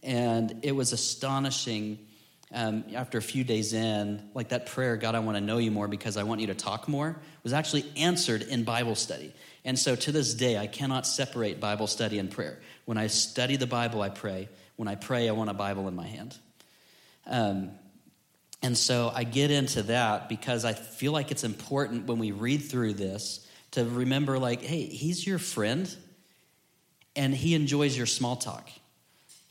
[0.04, 2.00] And it was astonishing
[2.52, 5.70] um, after a few days in, like that prayer, God, I want to know you
[5.70, 9.34] more because I want you to talk more, was actually answered in Bible study.
[9.64, 12.60] And so to this day, I cannot separate Bible study and prayer.
[12.86, 14.50] When I study the Bible, I pray.
[14.78, 16.36] When I pray, I want a Bible in my hand.
[17.28, 17.72] Um,
[18.64, 22.60] and so I get into that because I feel like it's important when we read
[22.60, 25.96] through this to remember, like, hey, he's your friend
[27.16, 28.70] and he enjoys your small talk.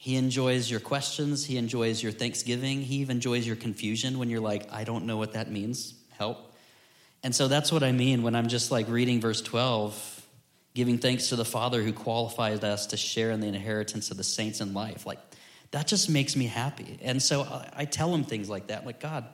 [0.00, 1.44] He enjoys your questions.
[1.44, 2.82] He enjoys your thanksgiving.
[2.82, 5.92] He even enjoys your confusion when you're like, I don't know what that means.
[6.16, 6.54] Help.
[7.24, 10.24] And so that's what I mean when I'm just like reading verse 12,
[10.72, 14.22] giving thanks to the Father who qualified us to share in the inheritance of the
[14.22, 15.04] saints in life.
[15.04, 15.18] Like,
[15.72, 17.00] that just makes me happy.
[17.02, 19.24] And so I tell him things like that, like, God,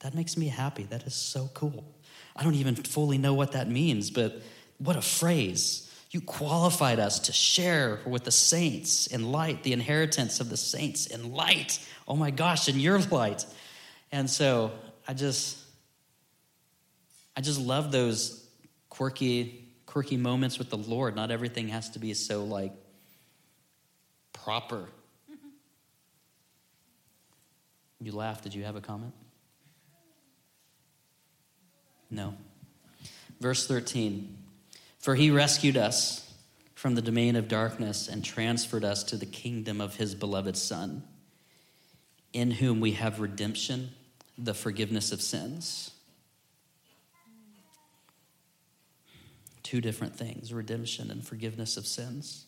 [0.00, 0.84] that makes me happy.
[0.84, 1.84] That is so cool.
[2.34, 4.40] I don't even fully know what that means, but
[4.78, 5.83] what a phrase.
[6.14, 11.06] You qualified us to share with the saints in light, the inheritance of the saints
[11.06, 11.84] in light.
[12.06, 13.44] Oh my gosh, in your light.
[14.12, 14.70] And so
[15.08, 15.58] I just
[17.36, 18.46] I just love those
[18.90, 21.16] quirky quirky moments with the Lord.
[21.16, 22.70] Not everything has to be so like
[24.32, 24.86] proper
[28.00, 28.44] you laughed.
[28.44, 29.14] Did you have a comment?
[32.08, 32.36] No.
[33.40, 34.43] Verse 13
[35.04, 36.32] For he rescued us
[36.74, 41.02] from the domain of darkness and transferred us to the kingdom of his beloved Son,
[42.32, 43.90] in whom we have redemption,
[44.38, 45.90] the forgiveness of sins.
[49.62, 52.46] Two different things redemption and forgiveness of sins.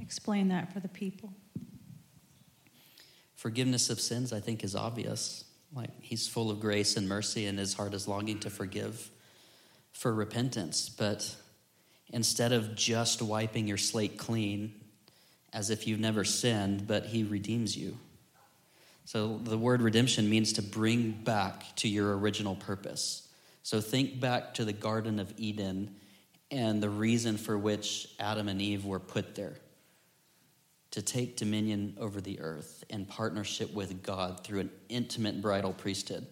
[0.00, 1.30] Explain that for the people.
[3.36, 5.44] Forgiveness of sins, I think, is obvious.
[5.74, 9.10] Like he's full of grace and mercy, and his heart is longing to forgive
[9.92, 10.88] for repentance.
[10.88, 11.34] But
[12.12, 14.74] instead of just wiping your slate clean
[15.52, 17.96] as if you've never sinned, but he redeems you.
[19.04, 23.26] So the word redemption means to bring back to your original purpose.
[23.62, 25.96] So think back to the Garden of Eden
[26.50, 29.56] and the reason for which Adam and Eve were put there
[30.92, 36.26] to take dominion over the earth in partnership with God through an intimate bridal priesthood,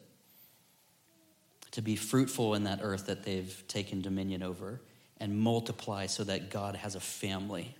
[1.78, 4.80] to be fruitful in that earth that they've taken dominion over
[5.18, 7.72] and multiply so that God has a family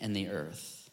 [0.00, 0.88] in the earth,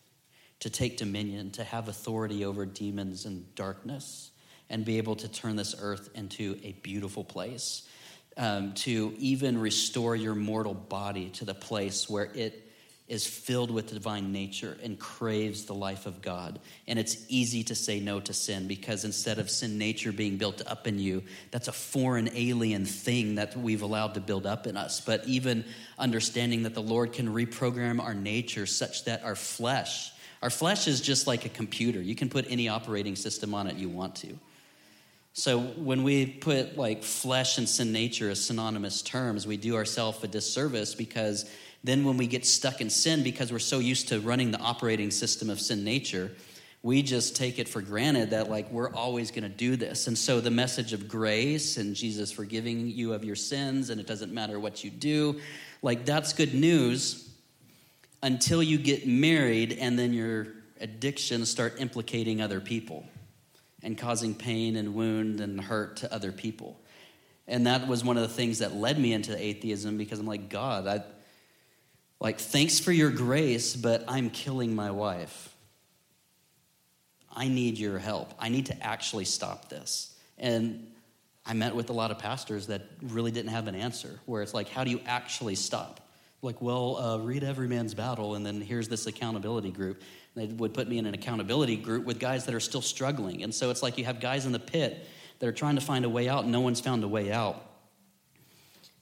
[0.60, 4.32] to take dominion, to have authority over demons and darkness,
[4.70, 7.88] and be able to turn this earth into a beautiful place.
[8.36, 12.70] Um, to even restore your mortal body to the place where it
[13.08, 16.60] is filled with divine nature and craves the life of God.
[16.88, 20.62] And it's easy to say no to sin because instead of sin nature being built
[20.66, 24.78] up in you, that's a foreign alien thing that we've allowed to build up in
[24.78, 25.02] us.
[25.02, 25.66] But even
[26.00, 30.12] understanding that the Lord can reprogram our nature such that our flesh,
[30.42, 32.02] our flesh is just like a computer.
[32.02, 34.40] You can put any operating system on it you want to.
[35.34, 40.24] So when we put like flesh and sin nature as synonymous terms, we do ourselves
[40.24, 41.50] a disservice because
[41.84, 45.12] then, when we get stuck in sin because we're so used to running the operating
[45.12, 46.32] system of sin nature,
[46.82, 50.08] we just take it for granted that like we're always going to do this.
[50.08, 54.08] And so the message of grace and Jesus forgiving you of your sins and it
[54.08, 55.40] doesn't matter what you do,
[55.82, 57.30] like that's good news
[58.22, 60.48] until you get married and then your
[60.82, 63.06] addictions start implicating other people
[63.82, 66.80] and causing pain and wound and hurt to other people.
[67.48, 70.50] And that was one of the things that led me into atheism because I'm like,
[70.50, 71.04] God, I
[72.24, 75.54] like, thanks for your grace, but I'm killing my wife.
[77.36, 78.34] I need your help.
[78.40, 80.16] I need to actually stop this.
[80.38, 80.88] And
[81.46, 84.54] I met with a lot of pastors that really didn't have an answer, where it's
[84.54, 86.00] like, how do you actually stop?
[86.42, 90.02] Like, well, uh, read Every Man's Battle, and then here's this accountability group.
[90.34, 93.44] they would put me in an accountability group with guys that are still struggling.
[93.44, 95.10] And so it's like you have guys in the pit
[95.40, 97.62] that are trying to find a way out, and no one's found a way out.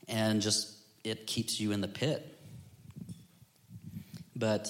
[0.07, 2.30] And just, it keeps you in the pit
[4.41, 4.69] but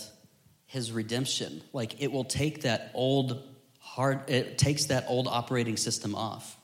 [0.67, 1.63] his redemption.
[1.73, 3.41] Like it will take that old
[3.79, 6.55] hard, it takes that old operating system off,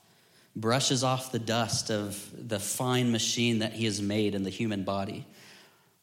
[0.54, 4.84] brushes off the dust of the fine machine that he has made in the human
[4.84, 5.26] body,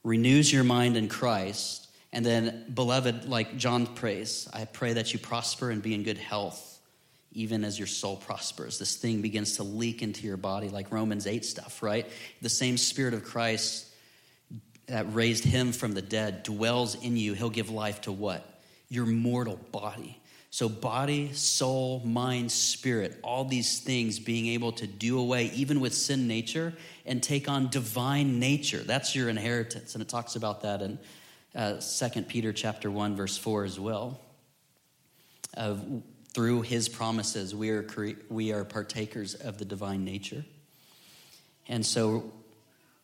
[0.03, 1.87] renews your mind in Christ.
[2.11, 6.17] And then, beloved, like John prays, I pray that you prosper and be in good
[6.17, 6.79] health,
[7.31, 8.79] even as your soul prospers.
[8.79, 12.07] This thing begins to leak into your body, like Romans 8 stuff, right?
[12.41, 13.91] The same Spirit of Christ
[14.87, 18.59] that raised him from the dead dwells in you, he'll give life to what?
[18.89, 20.19] Your mortal body.
[20.51, 25.93] So, body, soul, mind, spirit, all these things being able to do away even with
[25.93, 26.73] sin nature
[27.05, 28.77] and take on divine nature.
[28.77, 29.95] That's your inheritance.
[29.95, 30.97] And it talks about that in
[31.55, 34.19] uh, 2 Peter chapter 1, verse 4 as well.
[35.55, 35.83] Of,
[36.33, 40.45] through his promises, we are, cre- we are partakers of the divine nature.
[41.67, 42.31] And so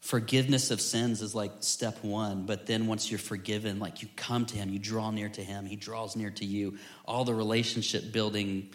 [0.01, 4.47] forgiveness of sins is like step one but then once you're forgiven like you come
[4.47, 6.77] to him you draw near to him he draws near to you.
[7.05, 8.71] All the relationship building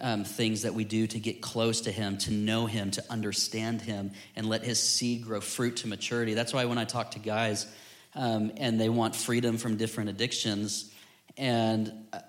[0.00, 3.82] um, things that we do to get close to him to know him to understand
[3.82, 6.32] him and let his seed grow fruit to maturity.
[6.32, 7.66] That's why when i talk to guys
[8.14, 10.90] um, and they want freedom from different addictions
[11.36, 12.20] and uh,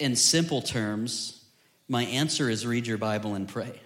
[0.00, 1.44] in simple terms
[1.88, 3.80] my answer is read your bible and pray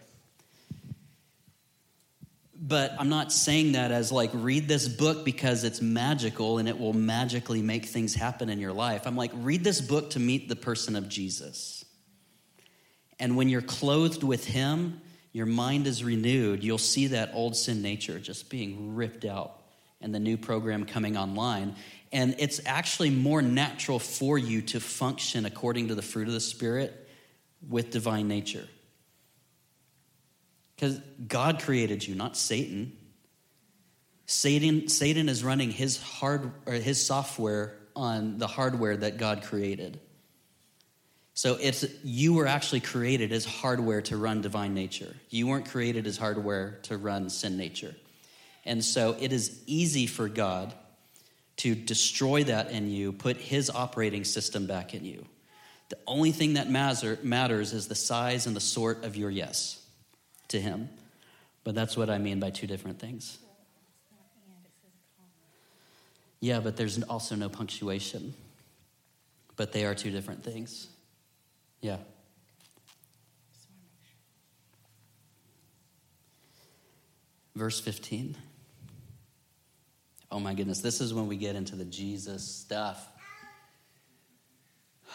[2.67, 6.79] but I'm not saying that as like, read this book because it's magical and it
[6.79, 9.07] will magically make things happen in your life.
[9.07, 11.85] I'm like, read this book to meet the person of Jesus.
[13.19, 16.65] And when you're clothed with Him, your mind is renewed.
[16.65, 19.61] You'll see that old sin nature just being ripped out
[20.01, 21.77] and the new program coming online.
[22.13, 26.41] And it's actually more natural for you to function according to the fruit of the
[26.41, 27.11] Spirit
[27.69, 28.67] with divine nature.
[30.77, 32.97] Because God created you, not Satan.
[34.27, 40.01] Satan, Satan is running his hard or his software on the hardware that God created.
[41.35, 45.15] So it's you were actually created as hardware to run divine nature.
[45.31, 47.95] You weren't created as hardware to run sin nature.
[48.65, 50.73] And so it is easy for God
[51.57, 55.25] to destroy that in you, put his operating system back in you.
[55.91, 59.84] The only thing that matters is the size and the sort of your yes
[60.49, 60.89] to him.
[61.65, 63.39] But that's what I mean by two different things.
[66.41, 68.35] Yeah, but there's also no punctuation.
[69.57, 70.89] But they are two different things.
[71.81, 71.99] Yeah.
[77.55, 78.37] Verse 15.
[80.31, 83.09] Oh my goodness, this is when we get into the Jesus stuff.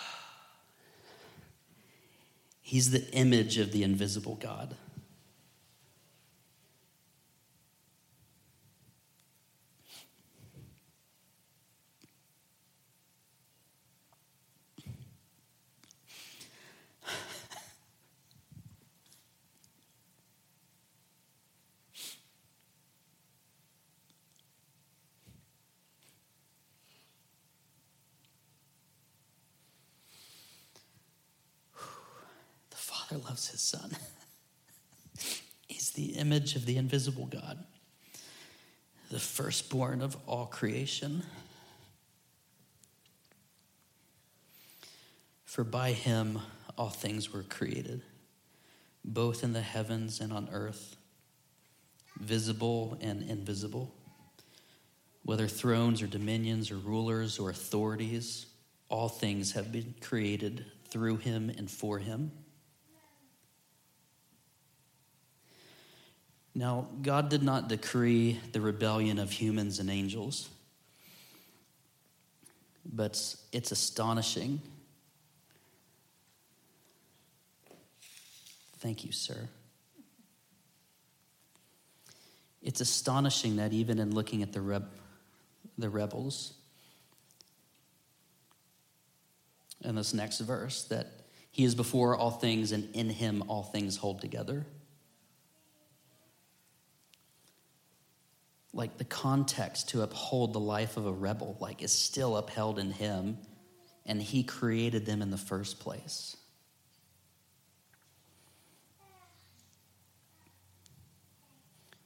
[2.62, 4.76] He's the image of the invisible God.
[33.10, 33.92] Father loves his Son.
[35.68, 37.64] He's the image of the invisible God,
[39.10, 41.24] the firstborn of all creation.
[45.46, 46.40] For by him
[46.78, 48.04] all things were created,
[49.04, 50.96] both in the heavens and on earth,
[52.20, 53.92] visible and invisible,
[55.24, 58.46] whether thrones or dominions or rulers or authorities,
[58.88, 62.32] all things have been created through him and for him.
[66.56, 70.50] Now, God did not decree the rebellion of humans and angels,
[72.86, 74.62] but it's astonishing.
[78.80, 79.48] Thank you, sir.
[82.62, 84.90] It's astonishing that even in looking at the, reb-
[85.78, 86.54] the rebels,
[89.84, 91.08] in this next verse, that
[91.52, 94.66] he is before all things and in him all things hold together.
[98.74, 102.92] Like the context to uphold the life of a rebel like is still upheld in
[102.92, 103.38] him
[104.06, 106.36] and he created them in the first place.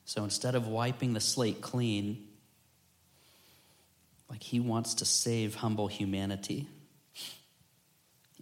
[0.06, 2.28] So instead of wiping the slate clean
[4.30, 6.68] like he wants to save humble humanity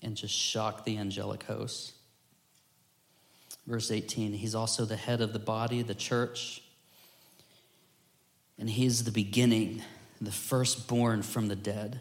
[0.02, 1.94] and just shock the angelic hosts.
[3.68, 6.61] Verse 18 he's also the head of the body the church
[8.62, 9.82] and he is the beginning,
[10.22, 12.00] the firstborn from the dead,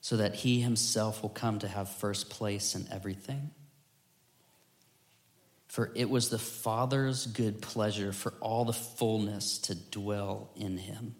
[0.00, 3.50] so that he himself will come to have first place in everything.
[5.66, 11.16] For it was the Father's good pleasure for all the fullness to dwell in him.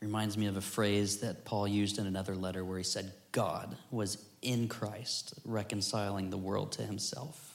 [0.00, 3.76] Reminds me of a phrase that Paul used in another letter where he said, God
[3.92, 7.49] was in Christ, reconciling the world to himself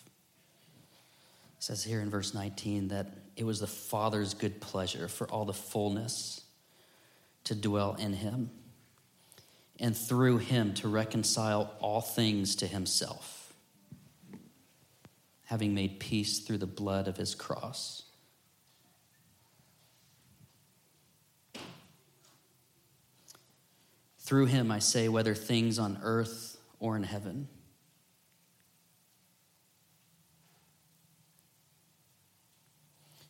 [1.60, 5.54] says here in verse 19 that it was the Father's good pleasure for all the
[5.54, 6.42] fullness
[7.46, 8.50] to dwell in him,
[9.80, 13.54] and through him to reconcile all things to himself,
[15.46, 18.04] having made peace through the blood of his cross.
[24.20, 27.48] Through him, I say, whether things on earth or in heaven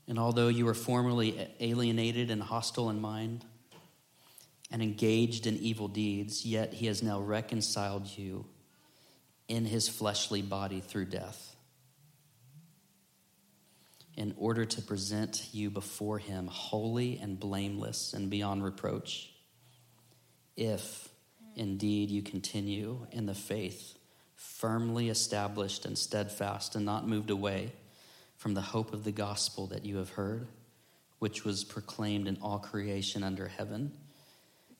[0.08, 3.44] And although you were formerly alienated and hostile in mind
[4.72, 8.46] and engaged in evil deeds, yet he has now reconciled you
[9.48, 11.56] in his fleshly body through death,
[14.16, 19.32] in order to present you before him holy and blameless and beyond reproach,
[20.56, 21.10] if
[21.56, 23.98] indeed you continue in the faith,
[24.36, 27.72] firmly established and steadfast and not moved away
[28.46, 30.46] from the hope of the gospel that you have heard,
[31.18, 33.92] which was proclaimed in all creation under heaven,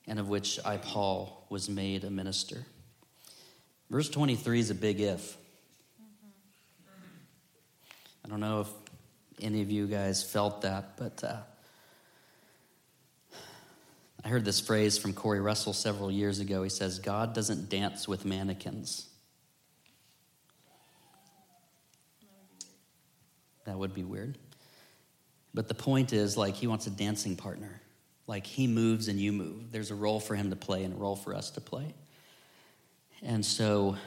[0.06, 2.64] and of which I, Paul, was made a minister.
[3.90, 5.36] Verse 23 is a big if.
[8.24, 8.70] I don't know if
[9.42, 11.38] any of you guys felt that, but uh,
[14.24, 16.62] I heard this phrase from Corey Russell several years ago.
[16.62, 19.08] He says, God doesn't dance with mannequins.
[23.66, 24.38] That would be weird.
[25.54, 27.82] But the point is, like, he wants a dancing partner.
[28.28, 29.72] Like, he moves and you move.
[29.72, 31.94] There's a role for him to play and a role for us to play.
[33.24, 33.98] And so,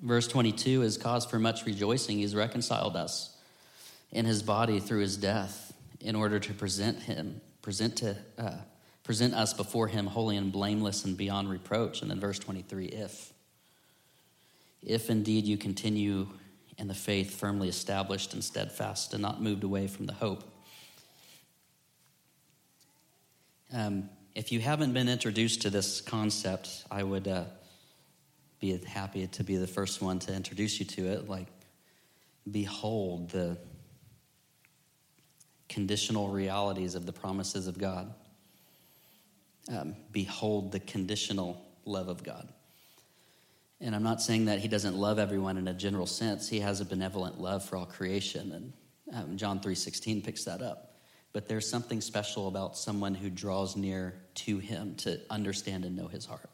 [0.00, 2.18] verse 22 is cause for much rejoicing.
[2.18, 3.36] He's reconciled us
[4.10, 8.56] in his body through his death in order to present him, present to, uh,
[9.02, 12.02] present us before him holy and blameless and beyond reproach.
[12.02, 13.32] And then verse 23, if.
[14.82, 16.28] If indeed you continue
[16.78, 20.42] and the faith firmly established and steadfast and not moved away from the hope.
[23.72, 27.44] Um, if you haven't been introduced to this concept, I would uh,
[28.60, 31.28] be happy to be the first one to introduce you to it.
[31.28, 31.48] Like,
[32.50, 33.58] behold the
[35.68, 38.12] conditional realities of the promises of God.
[39.70, 42.48] Um, behold the conditional love of God.
[43.82, 46.48] And I'm not saying that he doesn't love everyone in a general sense.
[46.48, 48.72] He has a benevolent love for all creation, and
[49.12, 50.94] um, John 3:16 picks that up.
[51.32, 56.06] But there's something special about someone who draws near to him to understand and know
[56.06, 56.48] his heart.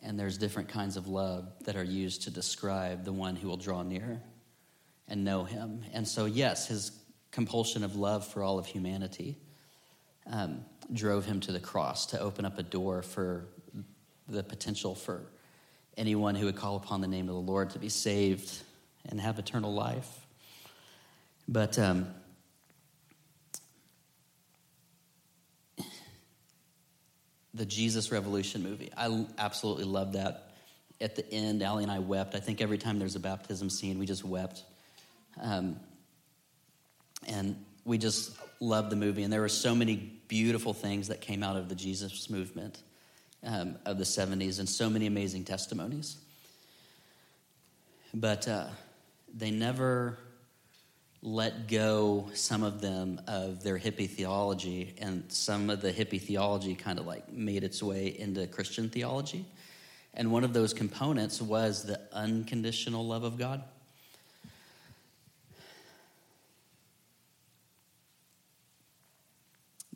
[0.00, 3.56] And there's different kinds of love that are used to describe the one who will
[3.56, 4.22] draw near
[5.08, 5.84] and know him.
[5.92, 6.92] And so, yes, his
[7.32, 9.38] compulsion of love for all of humanity
[10.30, 13.48] um, drove him to the cross to open up a door for
[14.28, 15.26] the potential for
[15.98, 18.50] anyone who would call upon the name of the Lord to be saved
[19.08, 20.08] and have eternal life.
[21.48, 22.08] But um,
[27.52, 30.52] the Jesus Revolution movie, I absolutely love that.
[31.00, 32.34] At the end, Ali and I wept.
[32.34, 34.64] I think every time there's a baptism scene, we just wept.
[35.40, 35.78] Um,
[37.26, 39.22] and we just loved the movie.
[39.22, 39.96] And there were so many
[40.28, 42.82] beautiful things that came out of the Jesus movement
[43.44, 46.16] um, of the 70s and so many amazing testimonies.
[48.14, 48.66] But uh,
[49.34, 50.18] they never
[51.22, 54.94] let go, some of them, of their hippie theology.
[54.98, 59.44] And some of the hippie theology kind of like made its way into Christian theology.
[60.14, 63.62] And one of those components was the unconditional love of God.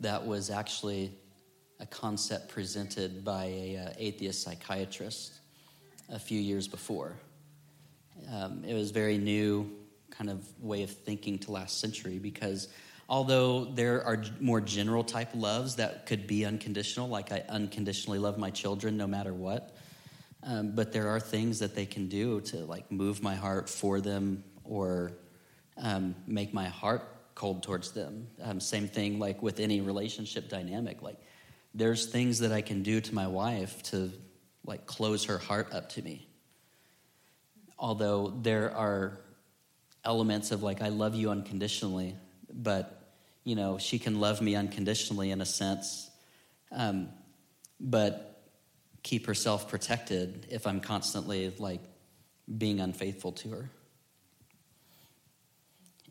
[0.00, 1.12] That was actually
[1.82, 5.40] a concept presented by a uh, atheist psychiatrist
[6.08, 7.16] a few years before.
[8.32, 9.68] Um, it was very new
[10.10, 12.68] kind of way of thinking to last century because
[13.08, 18.38] although there are more general type loves that could be unconditional, like I unconditionally love
[18.38, 19.74] my children no matter what,
[20.44, 24.00] um, but there are things that they can do to like move my heart for
[24.00, 25.14] them or
[25.78, 27.02] um, make my heart
[27.34, 28.28] cold towards them.
[28.40, 31.02] Um, same thing like with any relationship dynamic.
[31.02, 31.16] Like
[31.74, 34.12] there's things that I can do to my wife to
[34.64, 36.26] like close her heart up to me.
[37.78, 39.18] Although there are
[40.04, 42.16] elements of like I love you unconditionally,
[42.52, 42.98] but
[43.44, 46.10] you know she can love me unconditionally in a sense,
[46.70, 47.08] um,
[47.80, 48.42] but
[49.02, 51.80] keep herself protected if I'm constantly like
[52.56, 53.70] being unfaithful to her.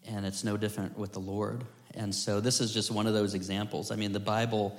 [0.07, 1.63] And it's no different with the Lord.
[1.93, 3.91] And so this is just one of those examples.
[3.91, 4.77] I mean, the Bible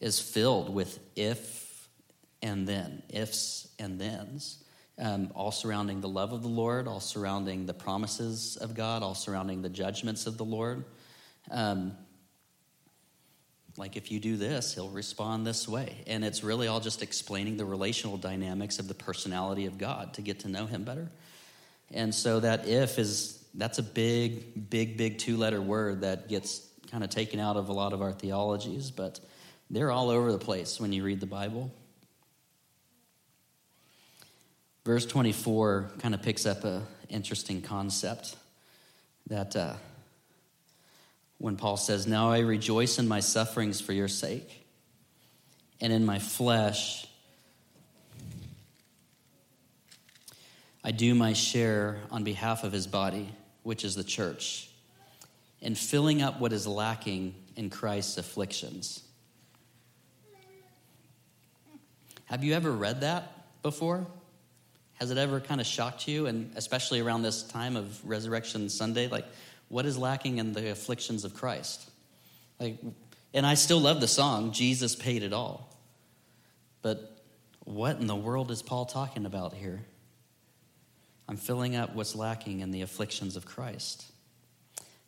[0.00, 1.88] is filled with if
[2.42, 4.64] and then, ifs and thens,
[4.98, 9.14] um, all surrounding the love of the Lord, all surrounding the promises of God, all
[9.14, 10.84] surrounding the judgments of the Lord.
[11.50, 11.96] Um,
[13.76, 16.02] like if you do this, he'll respond this way.
[16.06, 20.22] And it's really all just explaining the relational dynamics of the personality of God to
[20.22, 21.10] get to know him better.
[21.90, 26.66] And so that if is that's a big, big, big two letter word that gets
[26.90, 29.20] kind of taken out of a lot of our theologies, but
[29.70, 31.72] they're all over the place when you read the Bible.
[34.84, 38.36] Verse 24 kind of picks up an interesting concept
[39.28, 39.74] that uh,
[41.38, 44.66] when Paul says, Now I rejoice in my sufferings for your sake,
[45.80, 47.06] and in my flesh
[50.82, 53.30] I do my share on behalf of his body,
[53.62, 54.70] which is the church,
[55.60, 59.02] in filling up what is lacking in Christ's afflictions.
[62.30, 64.06] Have you ever read that before?
[65.00, 66.26] Has it ever kind of shocked you?
[66.26, 69.24] And especially around this time of Resurrection Sunday, like,
[69.68, 71.90] what is lacking in the afflictions of Christ?
[72.60, 72.78] Like,
[73.34, 75.76] and I still love the song, Jesus paid it all.
[76.82, 77.20] But
[77.64, 79.80] what in the world is Paul talking about here?
[81.28, 84.04] I'm filling up what's lacking in the afflictions of Christ.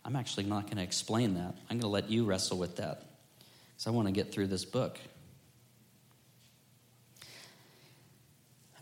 [0.05, 1.55] I'm actually not going to explain that.
[1.71, 3.05] I'm going to let you wrestle with that
[3.71, 4.99] because I want to get through this book.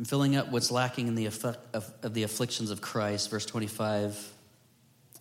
[0.00, 3.28] I'm filling up what's lacking in the effect of, of the afflictions of Christ.
[3.28, 4.32] Verse 25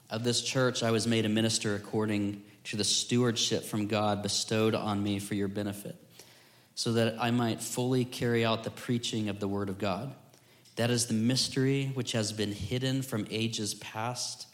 [0.09, 4.75] Of this church I was made a minister according to the stewardship from God bestowed
[4.75, 5.97] on me for your benefit,
[6.75, 10.15] so that I might fully carry out the preaching of the word of God.
[10.77, 14.47] That is the mystery which has been hidden from ages past,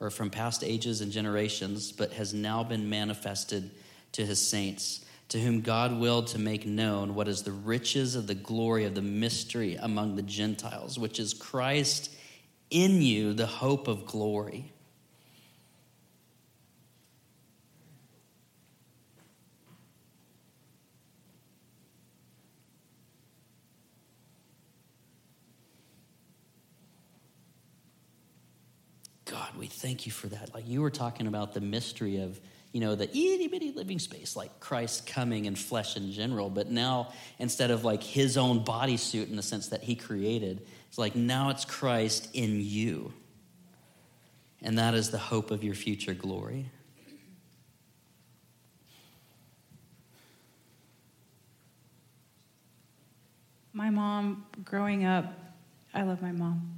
[0.00, 3.70] or from past ages and generations, but has now been manifested
[4.10, 8.26] to his saints to whom God willed to make known what is the riches of
[8.26, 12.10] the glory of the mystery among the Gentiles, which is Christ
[12.70, 14.72] in you, the hope of glory.
[29.26, 30.54] God, we thank you for that.
[30.54, 32.40] Like you were talking about the mystery of
[32.72, 36.50] you know, the itty bitty living space, like Christ coming in flesh in general.
[36.50, 40.98] But now, instead of like his own bodysuit in the sense that he created, it's
[40.98, 43.12] like now it's Christ in you.
[44.62, 46.66] And that is the hope of your future glory.
[53.72, 55.32] My mom, growing up,
[55.94, 56.68] I love my mom,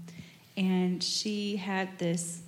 [0.57, 2.43] and she had this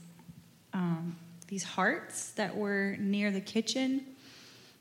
[0.74, 1.16] um,
[1.52, 4.02] these hearts that were near the kitchen,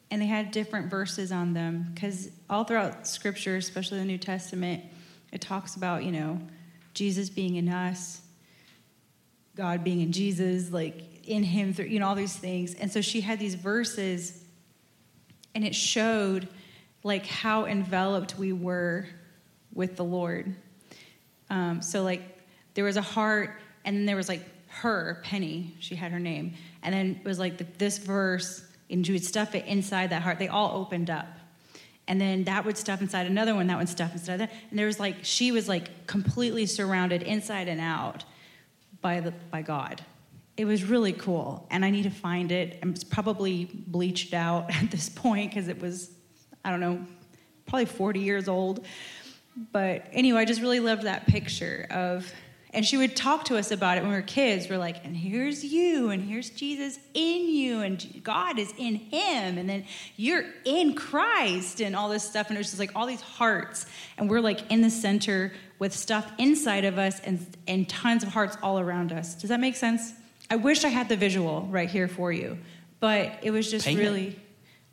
[0.10, 4.82] and they had different verses on them because all throughout Scripture, especially the New Testament,
[5.34, 6.40] it talks about you know
[6.94, 8.22] Jesus being in us,
[9.54, 13.02] God being in Jesus, like in Him, through you know all these things, and so
[13.02, 14.42] she had these verses,
[15.54, 16.48] and it showed
[17.04, 19.08] like how enveloped we were
[19.74, 20.56] with the Lord.
[21.50, 22.22] Um, so like
[22.76, 25.76] there was a heart, and then there was like her Penny.
[25.80, 29.26] She had her name, and then it was like the, this verse, and she would
[29.26, 30.40] stuff it inside that heart.
[30.40, 31.28] They all opened up,
[32.08, 33.68] and then that would stuff inside another one.
[33.68, 37.68] That would stuff inside that, and there was like she was like completely surrounded inside
[37.68, 38.24] and out
[39.02, 40.04] by the by God.
[40.58, 42.80] It was really cool, and I need to find it.
[42.84, 46.12] It's probably bleached out at this point because it was,
[46.64, 47.06] I don't know,
[47.66, 48.86] probably 40 years old.
[49.72, 52.32] But anyway, I just really loved that picture of,
[52.74, 54.70] and she would talk to us about it when we were kids.
[54.70, 59.58] We're like, and here's you, and here's Jesus in you, and God is in him,
[59.58, 62.48] and then you're in Christ, and all this stuff.
[62.48, 63.86] And it was just like all these hearts,
[64.18, 68.30] and we're like in the center with stuff inside of us and, and tons of
[68.30, 69.36] hearts all around us.
[69.36, 70.14] Does that make sense?
[70.50, 72.58] I wish I had the visual right here for you,
[73.00, 74.40] but it was just Paint really.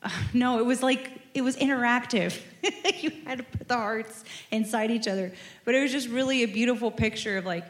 [0.02, 2.40] Uh, no, it was like it was interactive.
[3.00, 5.32] you had to put the hearts inside each other,
[5.64, 7.64] but it was just really a beautiful picture of like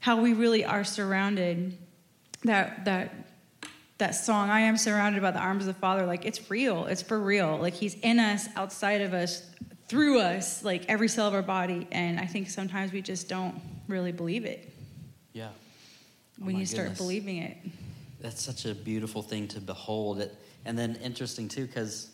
[0.00, 1.78] how we really are surrounded.
[2.44, 3.14] That that
[3.98, 6.86] that song, "I am surrounded by the arms of the Father," like it's real.
[6.86, 7.56] It's for real.
[7.58, 9.42] Like He's in us, outside of us,
[9.86, 11.86] through us, like every cell of our body.
[11.92, 14.72] And I think sometimes we just don't really believe it.
[15.32, 15.50] Yeah.
[16.44, 17.58] Oh you start believing it.
[18.20, 20.20] That's such a beautiful thing to behold.
[20.20, 20.34] It,
[20.64, 22.11] and then interesting too, because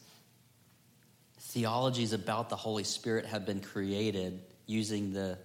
[1.48, 5.38] theologies about the Holy Spirit have been created using the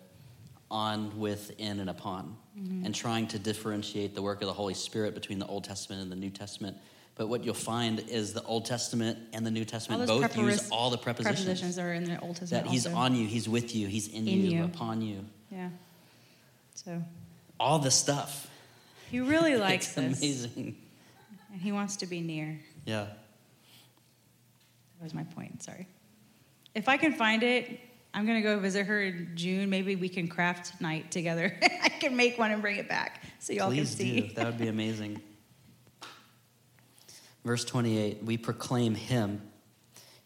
[0.69, 2.85] on, with, in, and upon, mm-hmm.
[2.85, 6.11] and trying to differentiate the work of the Holy Spirit between the Old Testament and
[6.11, 6.75] the New Testament.
[7.15, 10.89] But what you'll find is the Old Testament and the New Testament both use all
[10.89, 11.45] the prepositions.
[11.45, 12.65] prepositions are in the Old Testament.
[12.65, 12.97] that He's also.
[12.97, 14.63] on you, He's with you, He's in, In you, you.
[14.65, 15.23] upon you.
[15.51, 15.69] Yeah.
[16.73, 17.03] So
[17.59, 18.49] All the stuff.
[19.11, 20.17] he really likes it's this.
[20.17, 20.75] amazing.
[21.51, 22.59] And he wants to be near.
[22.85, 23.05] Yeah.
[24.97, 25.61] That was my point.
[25.61, 25.87] Sorry.
[26.75, 27.79] If I can find it,
[28.13, 29.69] I'm going to go visit her in June.
[29.69, 31.57] Maybe we can craft night together.
[31.83, 34.21] I can make one and bring it back so y'all Please can see.
[34.21, 34.33] do.
[34.35, 35.21] That would be amazing.
[37.43, 39.41] Verse 28 We proclaim him,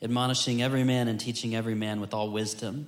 [0.01, 2.87] admonishing every man and teaching every man with all wisdom,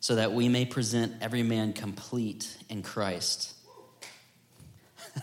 [0.00, 3.54] so that we may present every man complete in Christ.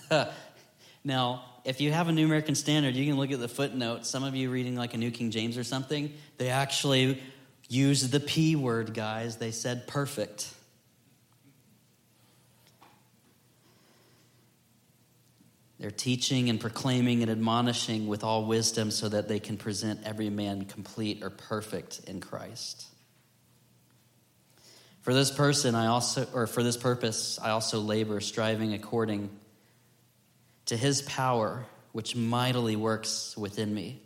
[1.03, 4.05] now, if you have a New American Standard, you can look at the footnote.
[4.05, 7.21] Some of you reading like a New King James or something, they actually
[7.67, 9.35] used the P word, guys.
[9.35, 10.49] They said perfect.
[15.77, 20.29] They're teaching and proclaiming and admonishing with all wisdom so that they can present every
[20.29, 22.85] man complete or perfect in Christ.
[25.01, 29.29] For this person, I also, or for this purpose, I also labor, striving according
[30.67, 34.01] to his power, which mightily works within me.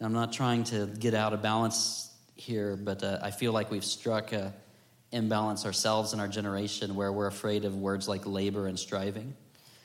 [0.00, 3.84] I'm not trying to get out of balance here, but uh, I feel like we've
[3.84, 4.52] struck a
[5.12, 9.34] imbalance ourselves in our generation where we're afraid of words like labor and striving.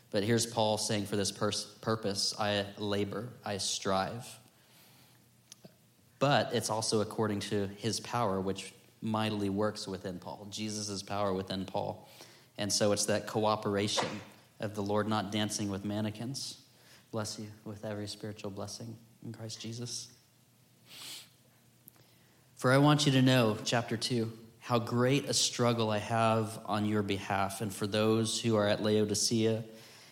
[0.10, 4.26] But here's Paul saying, for this pers- purpose, I labor, I strive.
[6.18, 11.66] But it's also according to his power, which mightily works within Paul, Jesus' power within
[11.66, 12.10] Paul.
[12.58, 14.08] And so it's that cooperation
[14.60, 16.58] of the Lord not dancing with mannequins.
[17.12, 18.96] Bless you with every spiritual blessing
[19.26, 20.08] in Christ Jesus.
[22.56, 26.86] For I want you to know, chapter 2, how great a struggle I have on
[26.86, 29.64] your behalf and for those who are at Laodicea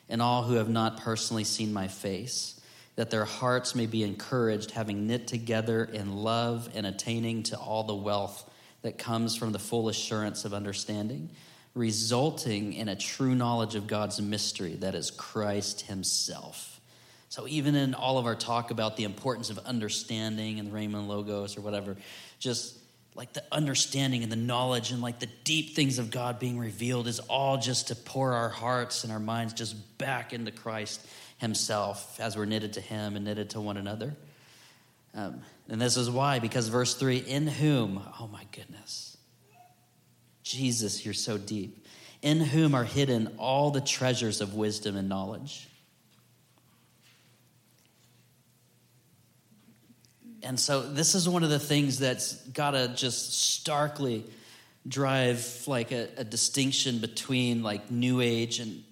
[0.07, 2.61] and all who have not personally seen my face,
[2.95, 7.83] that their hearts may be encouraged, having knit together in love and attaining to all
[7.83, 8.49] the wealth
[8.83, 11.31] that comes from the full assurance of understanding,
[11.75, 16.79] resulting in a true knowledge of God's mystery, that is Christ Himself.
[17.29, 20.95] So, even in all of our talk about the importance of understanding and the rhema
[20.95, 21.97] and logos or whatever,
[22.39, 22.77] just
[23.13, 27.07] like the understanding and the knowledge and like the deep things of God being revealed
[27.07, 31.05] is all just to pour our hearts and our minds just back into Christ
[31.37, 34.15] himself as we're knitted to him and knitted to one another.
[35.13, 39.04] Um, and this is why, because verse 3 in whom, oh my goodness,
[40.45, 41.85] Jesus, you're so deep,
[42.21, 45.67] in whom are hidden all the treasures of wisdom and knowledge.
[50.43, 54.23] And so, this is one of the things that's got to just starkly
[54.87, 58.83] drive like a, a, distinction between like New Age and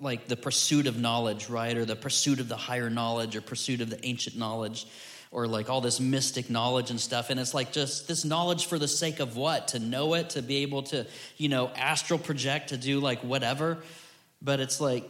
[0.00, 1.76] like the pursuit of knowledge, right?
[1.76, 4.86] Or the pursuit of the higher knowledge or pursuit of the ancient knowledge
[5.30, 7.30] or like all this mystic knowledge and stuff.
[7.30, 9.68] And it's like just this knowledge for the sake of what?
[9.68, 11.06] To know it, to be able to,
[11.36, 13.78] you know, astral project, to do like whatever.
[14.42, 15.08] But it's like,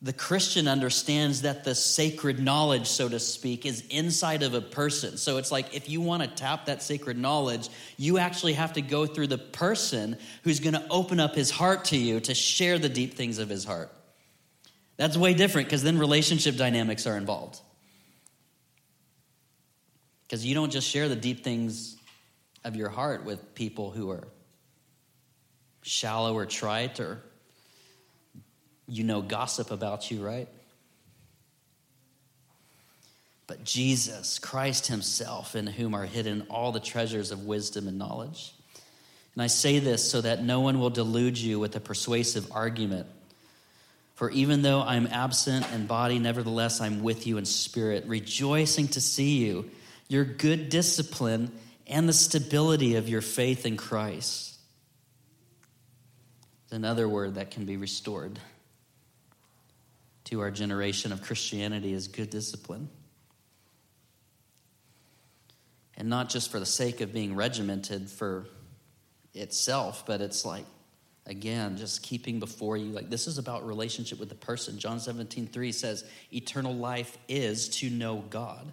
[0.00, 5.16] the Christian understands that the sacred knowledge, so to speak, is inside of a person.
[5.16, 8.80] So it's like if you want to tap that sacred knowledge, you actually have to
[8.80, 12.78] go through the person who's going to open up his heart to you to share
[12.78, 13.92] the deep things of his heart.
[14.98, 17.60] That's way different because then relationship dynamics are involved.
[20.28, 21.96] Because you don't just share the deep things
[22.62, 24.28] of your heart with people who are
[25.80, 27.22] shallow or trite or
[28.86, 30.48] you know gossip about you, right?
[33.46, 38.52] But Jesus, Christ Himself, in whom are hidden all the treasures of wisdom and knowledge.
[39.34, 43.06] And I say this so that no one will delude you with a persuasive argument.
[44.16, 49.00] For even though I'm absent in body, nevertheless I'm with you in spirit, rejoicing to
[49.00, 49.70] see you,
[50.08, 51.52] your good discipline,
[51.86, 54.56] and the stability of your faith in Christ.
[56.66, 58.38] Is another word that can be restored
[60.28, 62.90] to our generation of Christianity is good discipline.
[65.96, 68.46] And not just for the sake of being regimented for
[69.32, 70.66] itself, but it's like,
[71.24, 72.92] again, just keeping before you.
[72.92, 74.78] Like, this is about relationship with the person.
[74.78, 78.70] John 17, 3 says, Eternal life is to know God.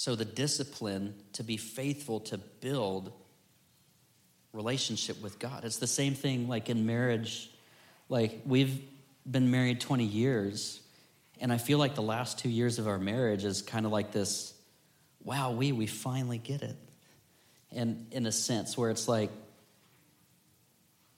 [0.00, 3.12] So, the discipline to be faithful to build
[4.54, 5.62] relationship with God.
[5.66, 7.50] It's the same thing like in marriage
[8.08, 8.80] like, we've
[9.30, 10.80] been married 20 years,
[11.38, 14.10] and I feel like the last two years of our marriage is kind of like
[14.10, 14.54] this
[15.22, 16.76] wow, we, we finally get it.
[17.70, 19.30] And in a sense, where it's like,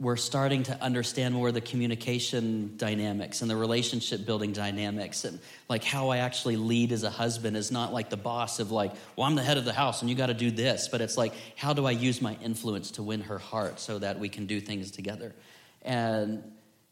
[0.03, 5.39] we're starting to understand more the communication dynamics and the relationship building dynamics and
[5.69, 8.91] like how I actually lead as a husband is not like the boss of like,
[9.15, 11.17] well, I'm the head of the house and you got to do this, but it's
[11.17, 14.47] like, how do I use my influence to win her heart so that we can
[14.47, 15.37] do things together?
[15.83, 16.43] And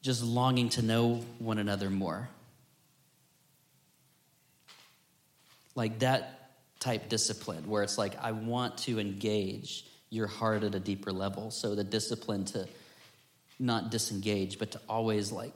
[0.03, 2.29] just longing to know one another more.
[5.75, 10.81] Like that type discipline where it's like, I want to engage your heart at a
[10.81, 11.51] deeper level.
[11.51, 12.69] So the discipline to
[13.61, 15.53] not disengage, but to always like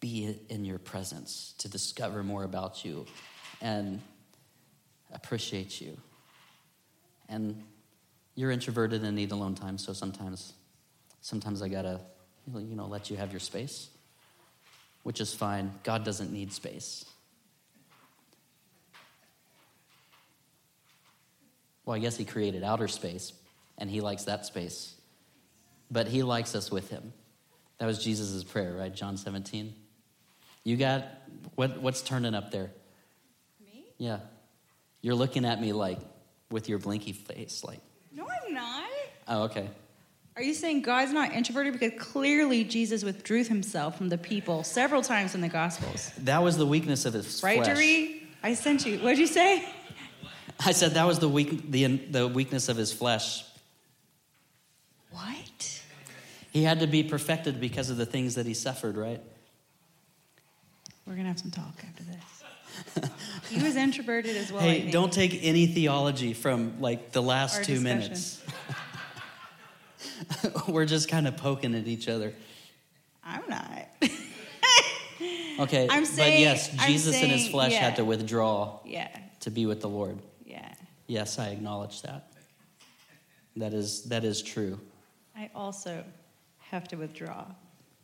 [0.00, 3.06] be in your presence, to discover more about you
[3.60, 4.00] and
[5.12, 5.96] appreciate you.
[7.28, 7.62] And
[8.34, 10.54] you're introverted and need alone time, so sometimes
[11.20, 12.00] sometimes I gotta
[12.46, 13.90] you know, let you have your space,
[15.02, 15.72] which is fine.
[15.84, 17.04] God doesn't need space.
[21.84, 23.32] Well, I guess He created outer space,
[23.78, 24.94] and He likes that space.
[25.90, 27.12] But He likes us with Him.
[27.78, 28.94] That was Jesus' prayer, right?
[28.94, 29.74] John 17.
[30.64, 31.04] You got,
[31.54, 32.70] what, what's turning up there?
[33.64, 33.86] Me?
[33.98, 34.18] Yeah.
[35.00, 35.98] You're looking at me like,
[36.50, 37.80] with your blinky face, like.
[38.12, 38.84] No, I'm not.
[39.28, 39.70] Oh, okay.
[40.36, 41.72] Are you saying God's not introverted?
[41.72, 46.12] Because clearly Jesus withdrew himself from the people several times in the Gospels.
[46.18, 47.76] That was the weakness of his right, flesh.
[47.76, 48.98] Right, I sent you.
[48.98, 49.68] What'd you say?
[50.64, 53.44] I said that was the, weak, the, the weakness of his flesh.
[55.10, 55.79] What?
[56.52, 59.20] He had to be perfected because of the things that he suffered, right?
[61.06, 63.10] We're going to have some talk after this.
[63.50, 64.62] he was introverted as well.
[64.62, 67.98] Hey, don't take any theology from like the last Our two discussion.
[68.00, 68.42] minutes.
[70.68, 72.32] We're just kind of poking at each other.
[73.24, 73.88] I'm not.
[75.60, 77.80] okay, I'm saying, but yes, Jesus saying, in his flesh yeah.
[77.80, 79.08] had to withdraw Yeah.
[79.40, 80.18] to be with the Lord.
[80.44, 80.72] Yeah.
[81.06, 82.32] Yes, I acknowledge that.
[83.56, 84.80] That is that is true.
[85.36, 86.04] I also
[86.70, 87.44] have to withdraw.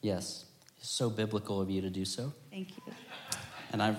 [0.03, 0.45] Yes,
[0.79, 2.93] it's so biblical of you to do so, Thank you.
[3.73, 3.97] and I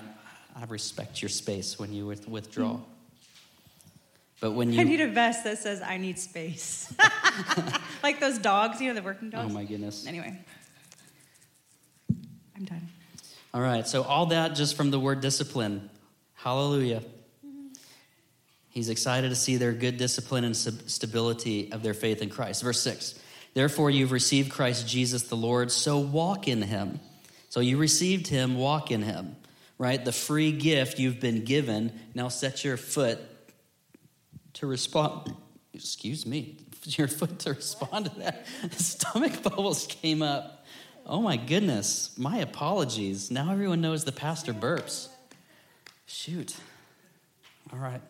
[0.55, 2.74] I respect your space when you with- withdraw.
[2.74, 2.84] Mm-hmm.
[4.39, 6.93] But when you I need a vest that says I need space.
[8.03, 9.51] like those dogs, you know, the working dogs.
[9.51, 10.05] oh my goodness.
[10.05, 10.38] Anyway,
[12.55, 12.88] I'm done.
[13.53, 15.89] All right, so all that just from the word discipline.
[16.36, 17.01] Hallelujah.
[17.45, 17.68] Mm-hmm.
[18.70, 22.61] He's excited to see their good discipline and stability of their faith in Christ.
[22.63, 23.15] Verse 6
[23.58, 26.99] Therefore, you've received Christ Jesus the Lord, so walk in him.
[27.49, 29.36] So you received him, walk in him,
[29.80, 30.05] right?
[30.05, 31.91] The free gift you've been given.
[32.14, 33.18] Now set your foot
[34.53, 35.36] to respond.
[35.74, 38.45] Excuse me, your foot to respond to that.
[38.74, 40.64] Stomach bubbles came up.
[41.08, 43.32] Oh my goodness, my apologies.
[43.32, 45.08] Now everyone knows the pastor burps.
[46.05, 46.55] Shoot.
[47.74, 48.01] All right.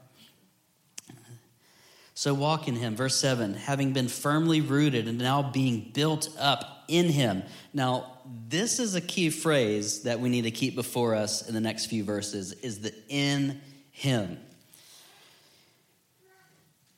[2.18, 2.96] So walk in him.
[2.96, 7.44] Verse 7 having been firmly rooted and now being built up in him.
[7.76, 8.18] Now,
[8.50, 11.86] this is a key phrase that we need to keep before us in the next
[11.86, 13.62] few verses is the in
[13.92, 14.40] him.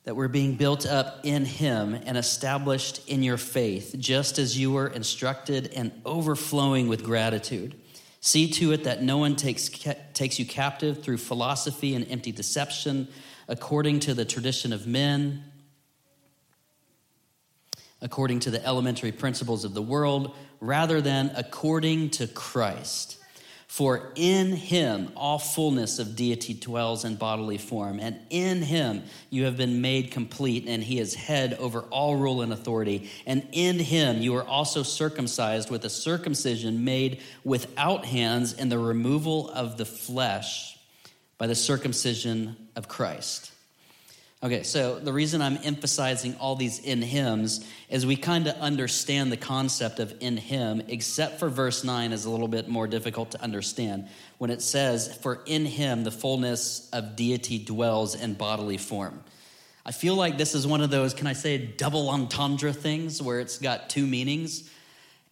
[0.04, 4.72] That we're being built up in him and established in your faith, just as you
[4.72, 7.78] were instructed and overflowing with gratitude.
[8.22, 9.68] See to it that no one takes,
[10.14, 13.08] takes you captive through philosophy and empty deception
[13.50, 15.42] according to the tradition of men,
[18.00, 23.16] according to the elementary principles of the world, rather than according to Christ.
[23.66, 29.44] For in him all fullness of deity dwells in bodily form, and in him you
[29.44, 33.10] have been made complete, and he is head over all rule and authority.
[33.26, 38.78] And in him you are also circumcised with a circumcision made without hands in the
[38.78, 40.76] removal of the flesh
[41.40, 43.50] by the circumcision of Christ.
[44.42, 49.32] Okay, so the reason I'm emphasizing all these in hymns is we kind of understand
[49.32, 53.30] the concept of in him, except for verse 9 is a little bit more difficult
[53.30, 54.08] to understand.
[54.36, 59.24] When it says, For in him the fullness of deity dwells in bodily form.
[59.86, 63.40] I feel like this is one of those, can I say, double entendre things where
[63.40, 64.68] it's got two meanings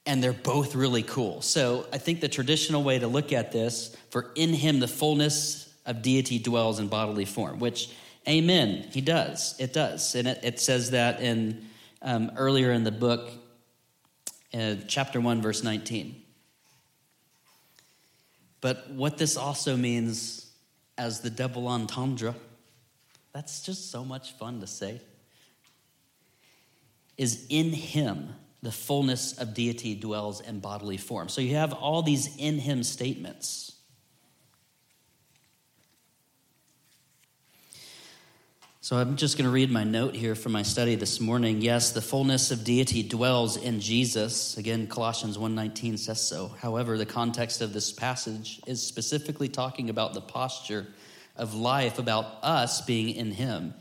[0.07, 1.43] and they're both really cool.
[1.43, 5.68] So I think the traditional way to look at this, for in him the fullness
[5.89, 7.91] of deity dwells in bodily form, which,
[8.29, 9.57] amen, he does.
[9.59, 10.15] It does.
[10.15, 11.67] And it, it says that in
[12.03, 13.31] um, earlier in the book,
[14.55, 16.23] uh, chapter 1, verse 19.
[18.61, 20.51] But what this also means
[20.97, 22.35] as the double entendre,
[23.33, 25.01] that's just so much fun to say,
[27.17, 31.29] is in him the fullness of deity dwells in bodily form.
[31.29, 33.68] So you have all these in him statements.
[38.89, 41.61] So I'm just going to read my note here from my study this morning.
[41.61, 44.57] Yes, the fullness of deity dwells in Jesus.
[44.57, 46.57] Again, Colossians 1:19 says so.
[46.59, 50.87] However, the context of this passage is specifically talking about the posture
[51.37, 53.75] of life about us being in him.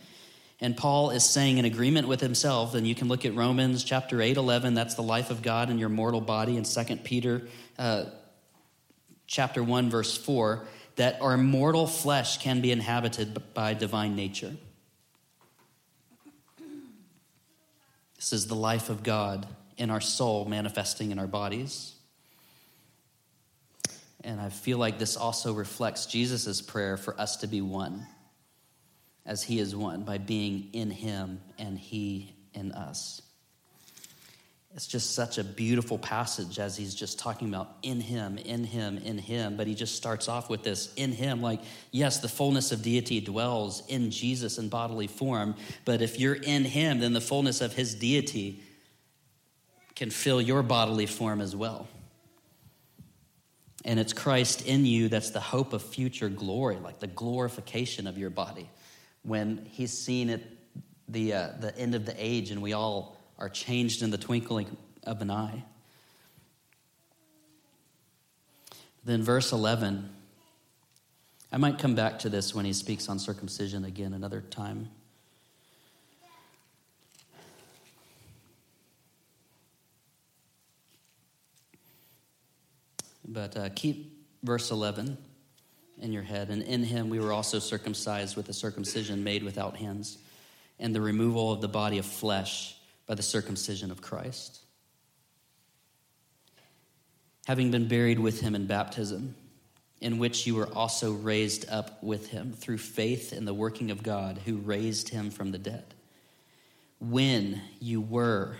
[0.59, 4.21] And Paul is saying in agreement with himself, and you can look at Romans chapter
[4.21, 7.47] 8, 11, that's the life of God in your mortal body, and 2 Peter
[7.79, 8.07] uh,
[9.25, 14.51] chapter 1, verse 4, that our mortal flesh can be inhabited by divine nature.
[18.17, 19.47] This is the life of God
[19.77, 21.93] in our soul manifesting in our bodies.
[24.23, 28.05] And I feel like this also reflects Jesus' prayer for us to be one,
[29.25, 33.21] as he is one, by being in him and he in us.
[34.77, 38.99] It's just such a beautiful passage as he's just talking about in him, in him,
[38.99, 39.57] in him.
[39.57, 41.61] But he just starts off with this in him, like,
[41.91, 45.55] yes, the fullness of deity dwells in Jesus in bodily form.
[45.83, 48.61] But if you're in him, then the fullness of his deity
[49.95, 51.87] can fill your bodily form as well.
[53.83, 58.19] And it's Christ in you that's the hope of future glory, like the glorification of
[58.19, 58.69] your body.
[59.23, 60.41] When he's seen at
[61.07, 64.77] the, uh, the end of the age and we all are changed in the twinkling
[65.03, 65.63] of an eye.
[69.05, 70.09] Then, verse 11,
[71.51, 74.89] I might come back to this when he speaks on circumcision again another time.
[83.27, 85.17] But uh, keep verse 11
[86.01, 86.49] in your head.
[86.49, 90.17] And in him we were also circumcised with a circumcision made without hands,
[90.79, 92.76] and the removal of the body of flesh
[93.07, 94.59] by the circumcision of Christ.
[97.47, 99.35] Having been buried with him in baptism,
[100.01, 104.03] in which you were also raised up with him through faith in the working of
[104.03, 105.95] God who raised him from the dead.
[106.99, 108.57] When you were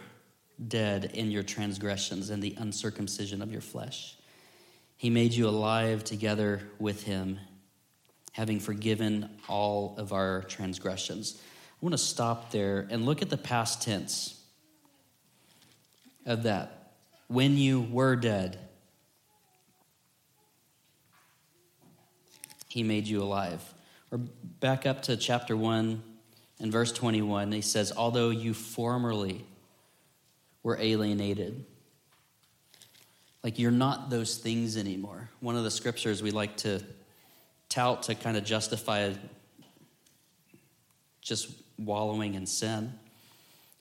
[0.68, 4.16] dead in your transgressions and the uncircumcision of your flesh,
[4.96, 7.40] he made you alive together with him,
[8.32, 11.40] having forgiven all of our transgressions.
[11.40, 14.37] I want to stop there and look at the past tense
[16.28, 16.92] of that.
[17.28, 18.60] When you were dead,
[22.70, 23.74] he made you alive.
[24.12, 26.04] Or back up to chapter 1
[26.60, 29.44] and verse 21, he says, Although you formerly
[30.68, 31.64] we're alienated.
[33.42, 35.30] Like you're not those things anymore.
[35.40, 36.84] One of the scriptures we like to
[37.70, 39.14] tout to kind of justify
[41.22, 41.50] just
[41.80, 42.92] wallowing in sin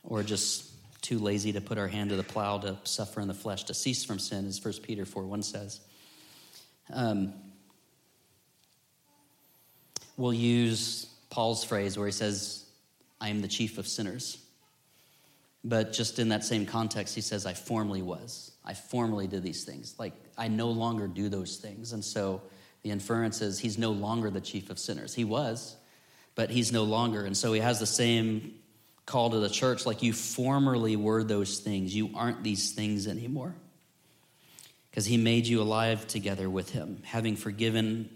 [0.05, 0.71] or just
[1.07, 3.75] too lazy to put our hand to the plow to suffer in the flesh to
[3.75, 5.81] cease from sin, as 1 Peter 4 1 says.
[6.93, 7.33] Um,
[10.17, 12.65] we'll use Paul's phrase where he says,
[13.21, 14.39] I am the chief of sinners.
[15.63, 18.51] But just in that same context, he says, I formerly was.
[18.65, 19.95] I formerly did these things.
[20.01, 21.93] Like, I no longer do those things.
[21.93, 22.43] And so
[22.83, 25.15] the inference is he's no longer the chief of sinners.
[25.15, 25.77] He was,
[26.35, 27.25] but he's no longer.
[27.25, 28.55] And so he has the same
[29.07, 31.95] call to the church like, you formerly were those things.
[31.95, 33.55] You aren't these things anymore.
[34.91, 38.11] Because he made you alive together with him, having forgiven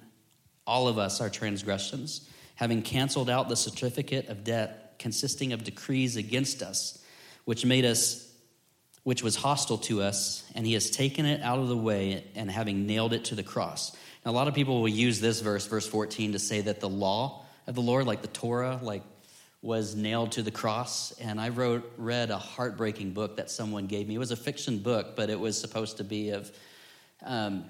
[0.66, 6.16] all of us our transgressions, having canceled out the certificate of debt consisting of decrees
[6.16, 7.02] against us,
[7.44, 8.26] which made us
[9.02, 12.50] which was hostile to us, and he has taken it out of the way and
[12.50, 13.96] having nailed it to the cross.
[14.24, 16.88] Now, a lot of people will use this verse, verse 14, to say that the
[16.88, 19.02] law of the Lord, like the Torah, like
[19.62, 21.12] was nailed to the cross.
[21.20, 24.14] And I wrote, read a heartbreaking book that someone gave me.
[24.14, 26.50] It was a fiction book, but it was supposed to be of
[27.24, 27.64] um,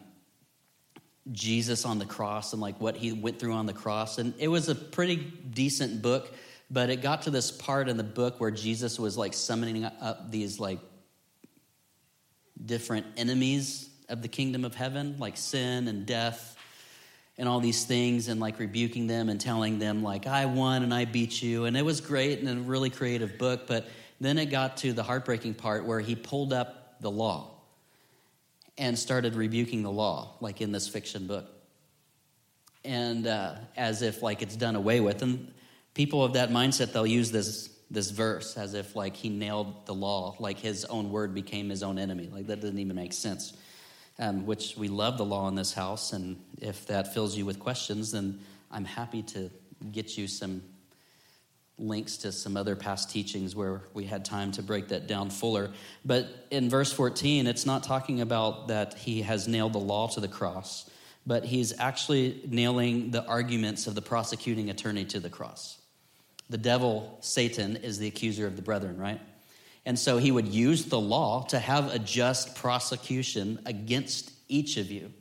[1.33, 4.19] Jesus on the cross and like what he went through on the cross.
[4.19, 6.33] And it was a pretty decent book,
[6.71, 10.31] but it got to this part in the book where Jesus was like summoning up
[10.31, 10.79] these like
[12.65, 16.57] different enemies of the kingdom of heaven, like sin and death
[17.41, 20.93] and all these things, and like rebuking them and telling them, like, I won and
[20.93, 21.65] I beat you.
[21.65, 23.67] And it was great and a really creative book.
[23.67, 23.89] But
[24.21, 27.51] then it got to the heartbreaking part where he pulled up the law
[28.77, 31.47] and started rebuking the law, like in this fiction book.
[32.85, 35.23] And uh, as if like it's done away with.
[35.23, 35.51] And
[35.95, 39.95] people of that mindset, they'll use this this verse as if like he nailed the
[39.95, 42.29] law, like his own word became his own enemy.
[42.31, 43.55] Like that doesn't even make sense.
[44.23, 47.59] Um, which we love the law in this house, and if that fills you with
[47.59, 48.39] questions, then
[48.71, 49.51] I'm happy to
[49.93, 50.63] get you some
[51.79, 55.71] links to some other past teachings where we had time to break that down fuller.
[56.05, 60.21] But in verse 14, it's not talking about that he has nailed the law to
[60.21, 60.91] the cross,
[61.27, 65.81] but he's actually nailing the arguments of the prosecuting attorney to the cross
[66.51, 69.21] the devil, Satan, is the accuser of the brethren, right?
[69.87, 74.91] And so he would use the law to have a just prosecution against each of
[74.91, 75.13] you.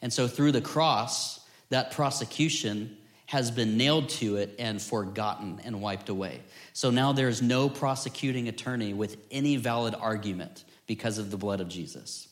[0.00, 5.80] And so through the cross, that prosecution has been nailed to it and forgotten and
[5.80, 6.42] wiped away.
[6.72, 11.68] So now there's no prosecuting attorney with any valid argument because of the blood of
[11.68, 12.28] Jesus.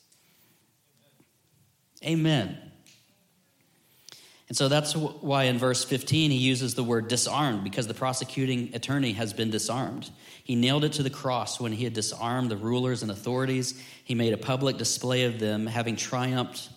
[2.04, 2.58] Amen.
[4.48, 8.74] And so that's why in verse 15 he uses the word disarmed, because the prosecuting
[8.74, 10.10] attorney has been disarmed.
[10.50, 13.80] He nailed it to the cross when he had disarmed the rulers and authorities.
[14.02, 16.70] He made a public display of them, having triumphed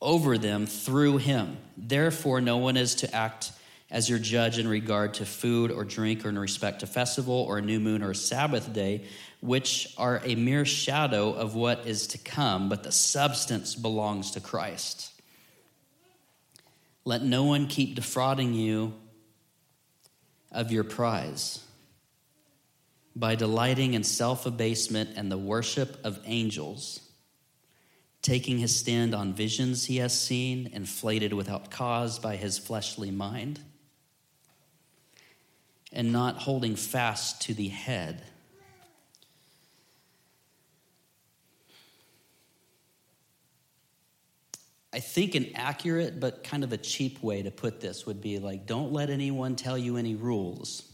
[0.00, 1.58] over them through him.
[1.76, 3.52] Therefore, no one is to act
[3.90, 7.58] as your judge in regard to food or drink or in respect to festival or
[7.58, 9.04] a new moon or a Sabbath day,
[9.42, 14.40] which are a mere shadow of what is to come, but the substance belongs to
[14.40, 15.12] Christ.
[17.04, 18.94] Let no one keep defrauding you
[20.50, 21.62] of your prize
[23.14, 27.00] by delighting in self abasement and the worship of angels,
[28.22, 33.60] taking his stand on visions he has seen, inflated without cause by his fleshly mind,
[35.92, 38.22] and not holding fast to the head.
[44.94, 48.38] I think an accurate but kind of a cheap way to put this would be
[48.38, 50.91] like, don't let anyone tell you any rules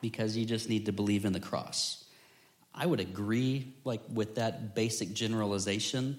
[0.00, 2.04] because you just need to believe in the cross.
[2.74, 6.18] I would agree like with that basic generalization,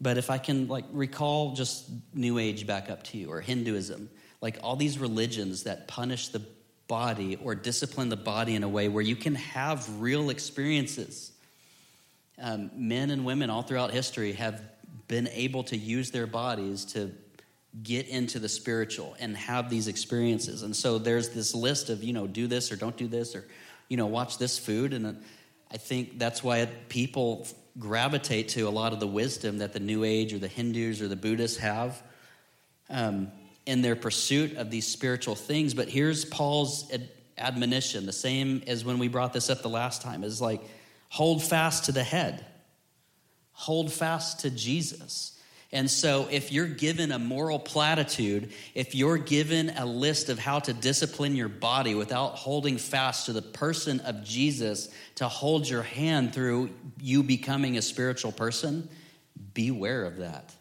[0.00, 4.10] but if I can like recall just New Age back up to you or Hinduism,
[4.40, 6.42] like all these religions that punish the
[6.88, 11.32] body or discipline the body in a way where you can have real experiences.
[12.38, 14.62] Um, men and women all throughout history have
[15.06, 17.12] been able to use their bodies to
[17.82, 20.62] get into the spiritual and have these experiences.
[20.62, 23.46] And so there's this list of, you know, do this or don't do this or,
[23.88, 24.92] you know, watch this food.
[24.92, 25.22] And
[25.70, 27.46] I think that's why people
[27.78, 31.08] gravitate to a lot of the wisdom that the New Age or the Hindus or
[31.08, 32.02] the Buddhists have
[32.88, 33.30] um,
[33.66, 35.72] in their pursuit of these spiritual things.
[35.72, 37.08] But here's Paul's ad-
[37.38, 40.62] admonition, the same as when we brought this up the last time, is like,
[41.08, 42.44] hold fast to the head
[43.60, 45.38] hold fast to Jesus.
[45.72, 50.58] And so, if you're given a moral platitude, if you're given a list of how
[50.60, 55.82] to discipline your body without holding fast to the person of Jesus to hold your
[55.82, 58.88] hand through you becoming a spiritual person,
[59.54, 60.52] beware of that.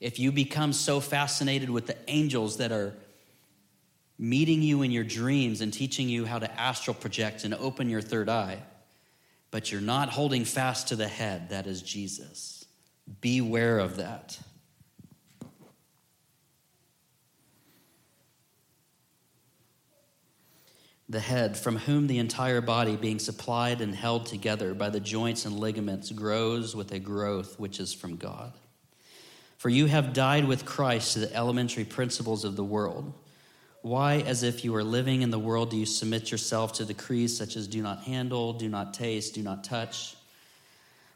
[0.00, 2.94] If you become so fascinated with the angels that are
[4.18, 8.02] meeting you in your dreams and teaching you how to astral project and open your
[8.02, 8.60] third eye,
[9.52, 12.57] but you're not holding fast to the head, that is Jesus
[13.20, 14.38] Beware of that.
[21.10, 25.46] The head, from whom the entire body, being supplied and held together by the joints
[25.46, 28.52] and ligaments, grows with a growth which is from God.
[29.56, 33.14] For you have died with Christ to the elementary principles of the world.
[33.80, 37.34] Why, as if you were living in the world, do you submit yourself to decrees
[37.34, 40.14] such as do not handle, do not taste, do not touch?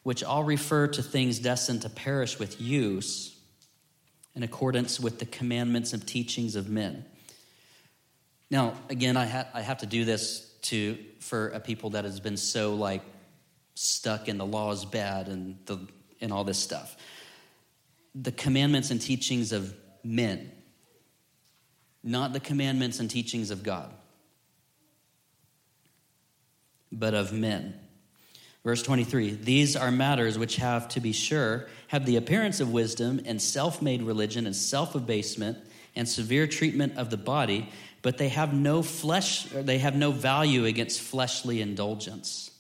[0.03, 3.39] Which all refer to things destined to perish with use
[4.35, 7.05] in accordance with the commandments and teachings of men.
[8.51, 12.21] Now, again, I, ha- I have to do this to for a people that has
[12.21, 13.03] been so like
[13.75, 15.79] stuck in the law is bad and the
[16.21, 16.97] and all this stuff.
[18.15, 19.75] The commandments and teachings of
[20.05, 20.53] men,
[22.03, 23.93] not the commandments and teachings of God,
[26.91, 27.75] but of men.
[28.65, 33.21] Verse 23 These are matters which have, to be sure, have the appearance of wisdom
[33.25, 35.59] and self made religion and self abasement
[35.97, 37.69] and severe treatment of the body,
[38.03, 42.52] but they have no flesh, they have no value against fleshly indulgence.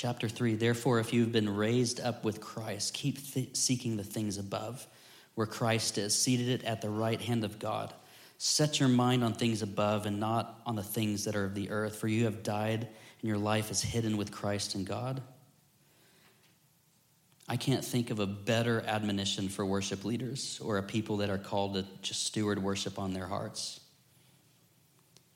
[0.00, 4.38] Chapter 3 Therefore, if you've been raised up with Christ, keep th- seeking the things
[4.38, 4.86] above,
[5.34, 7.92] where Christ is, seated at the right hand of God.
[8.38, 11.68] Set your mind on things above and not on the things that are of the
[11.68, 12.80] earth, for you have died
[13.20, 15.20] and your life is hidden with Christ in God.
[17.46, 21.36] I can't think of a better admonition for worship leaders or a people that are
[21.36, 23.80] called to just steward worship on their hearts.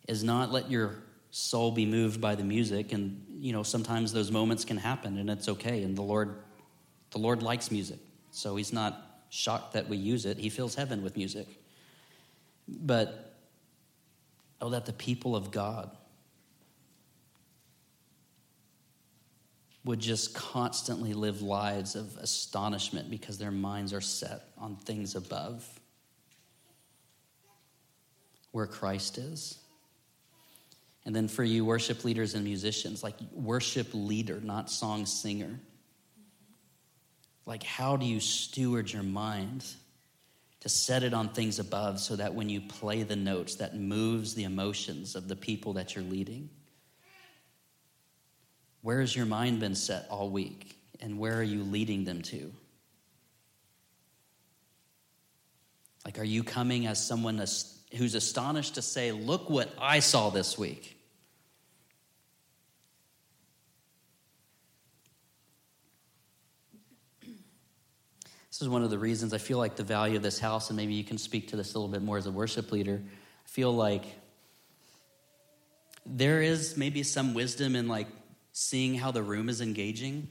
[0.09, 1.03] Is not let your
[1.35, 2.93] soul be moved by the music.
[2.93, 5.82] And you know sometimes those moments can happen and it's okay.
[5.82, 6.37] And the lord
[7.11, 7.99] the lord likes music.
[8.30, 10.39] So he's not shocked that we use it.
[10.39, 11.49] He fills heaven with music.
[12.68, 13.37] But
[14.61, 15.91] oh that the people of god
[19.85, 25.68] would just constantly live lives of astonishment because their minds are set on things above
[28.53, 29.59] where christ is
[31.07, 35.61] and then for you, worship leaders and musicians, like worship leader, not song singer.
[37.47, 39.67] Like, how do you steward your mind
[40.61, 44.35] to set it on things above so that when you play the notes, that moves
[44.35, 46.49] the emotions of the people that you're leading?
[48.81, 50.79] Where has your mind been set all week?
[51.01, 52.51] And where are you leading them to?
[56.07, 60.57] Like, are you coming as someone who's astonished to say, Look what I saw this
[60.57, 60.94] week?
[68.55, 70.77] This is one of the reasons I feel like the value of this house, and
[70.77, 73.03] maybe you can speak to this a little bit more as a worship leader.
[73.05, 74.05] I feel like
[76.07, 78.07] there is maybe some wisdom in like
[78.53, 80.29] seeing how the room is engaging,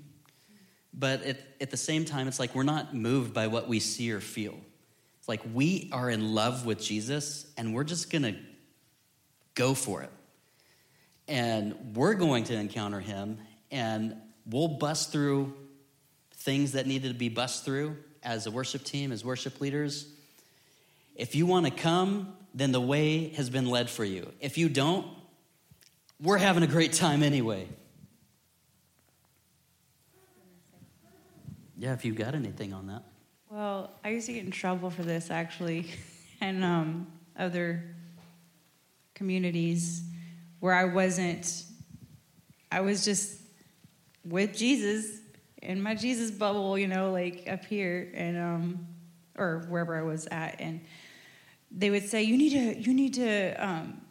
[0.93, 4.09] but at, at the same time, it's like we're not moved by what we see
[4.13, 4.55] or feel.
[5.19, 8.37] It's like we are in love with Jesus, and we're just gonna
[9.53, 10.11] go for it.
[11.27, 13.39] And we're going to encounter him,
[13.69, 14.15] and
[14.45, 15.53] we'll bust through
[16.31, 20.07] things that needed to be bust through as a worship team, as worship leaders.
[21.15, 24.31] If you want to come, then the way has been led for you.
[24.39, 25.05] If you don't,
[26.21, 27.67] we're having a great time anyway.
[31.77, 33.03] Yeah, if you got anything on that.
[33.49, 35.91] Well, I used to get in trouble for this actually,
[36.41, 37.83] and um, other
[39.15, 40.01] communities
[40.59, 41.63] where I wasn't,
[42.71, 43.37] I was just
[44.23, 45.19] with Jesus
[45.63, 48.87] in my Jesus bubble, you know, like up here and um,
[49.37, 50.81] or wherever I was at, and
[51.71, 54.01] they would say, "You need to, you need to, um,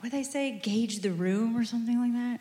[0.00, 2.40] what they say, gauge the room or something like that."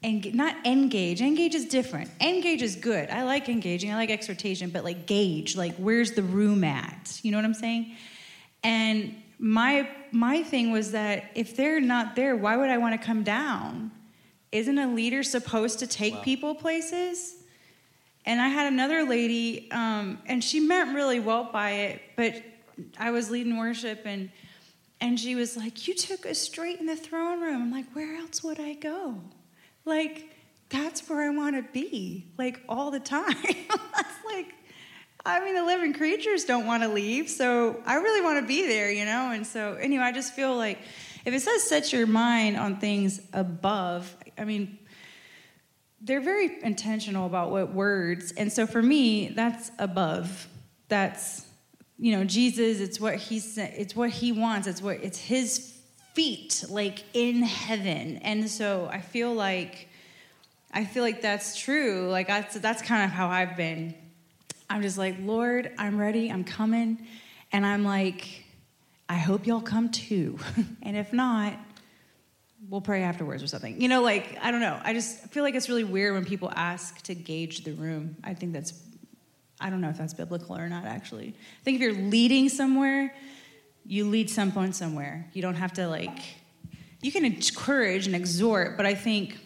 [0.00, 1.20] And not engage.
[1.20, 2.08] Engage is different.
[2.20, 3.10] Engage is good.
[3.10, 3.90] I like engaging.
[3.90, 7.18] I like exhortation, but like gauge, like where's the room at?
[7.22, 7.96] You know what I'm saying?
[8.62, 13.04] And my my thing was that if they're not there, why would I want to
[13.04, 13.90] come down?
[14.52, 16.22] Isn't a leader supposed to take wow.
[16.22, 17.37] people places?
[18.26, 22.42] And I had another lady, um, and she meant really well by it, but
[22.98, 24.30] I was leading worship and
[25.00, 28.16] and she was like, "You took us straight in the throne room." I'm like, "Where
[28.16, 29.20] else would I go?"
[29.84, 30.28] Like
[30.70, 33.36] that's where I want to be, like all the time.
[33.94, 34.54] that's like
[35.24, 38.66] I mean, the living creatures don't want to leave, so I really want to be
[38.66, 39.30] there, you know?
[39.30, 40.78] And so, anyway, I just feel like
[41.24, 44.77] if it says set your mind on things above, I mean,
[46.00, 48.32] they're very intentional about what words.
[48.32, 50.48] And so for me, that's above.
[50.88, 51.46] That's,
[51.98, 54.66] you know, Jesus, it's what he's, it's what he wants.
[54.66, 55.74] It's what, it's his
[56.14, 58.18] feet, like in heaven.
[58.18, 59.88] And so I feel like,
[60.72, 62.08] I feel like that's true.
[62.08, 63.94] Like that's, that's kind of how I've been
[64.70, 67.06] I'm just like, Lord, I'm ready, I'm coming.
[67.52, 68.44] And I'm like,
[69.08, 70.38] I hope y'all come too.
[70.82, 71.58] and if not,
[72.68, 73.80] we'll pray afterwards or something.
[73.80, 74.78] You know, like, I don't know.
[74.84, 78.16] I just feel like it's really weird when people ask to gauge the room.
[78.22, 78.74] I think that's,
[79.60, 81.28] I don't know if that's biblical or not, actually.
[81.28, 83.14] I think if you're leading somewhere,
[83.86, 85.28] you lead someone somewhere.
[85.32, 86.18] You don't have to, like,
[87.00, 89.38] you can encourage and exhort, but I think,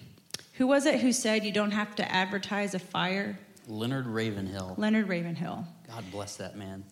[0.55, 3.39] who was it who said you don't have to advertise a fire?
[3.69, 4.75] Leonard Ravenhill.
[4.77, 5.65] Leonard Ravenhill.
[5.87, 6.85] God bless that man.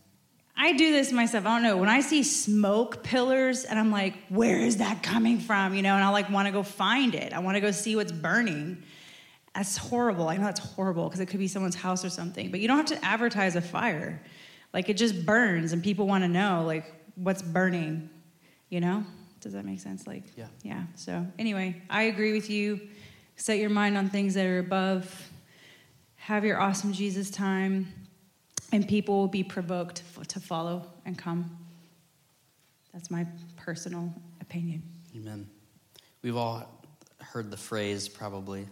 [0.63, 1.47] I do this myself.
[1.47, 1.79] I don't know.
[1.79, 5.73] When I see smoke pillars and I'm like, where is that coming from?
[5.73, 7.33] You know, and I like want to go find it.
[7.33, 8.83] I want to go see what's burning.
[9.55, 10.29] That's horrible.
[10.29, 12.77] I know that's horrible because it could be someone's house or something, but you don't
[12.77, 14.23] have to advertise a fire.
[14.75, 18.11] Like it just burns and people want to know like what's burning,
[18.69, 19.03] you know?
[19.41, 20.07] Does that make sense?
[20.07, 20.49] Like, yeah.
[20.63, 20.83] Yeah.
[20.95, 22.81] So, anyway, I agree with you.
[23.37, 25.31] Set your mind on things that are above
[26.21, 27.89] have your awesome Jesus time,
[28.73, 31.59] and people will be provoked to follow and come.
[32.93, 33.27] That's my
[33.57, 34.83] personal opinion.
[35.17, 35.49] Amen.
[36.23, 36.69] We've all
[37.21, 38.67] heard the phrase probably,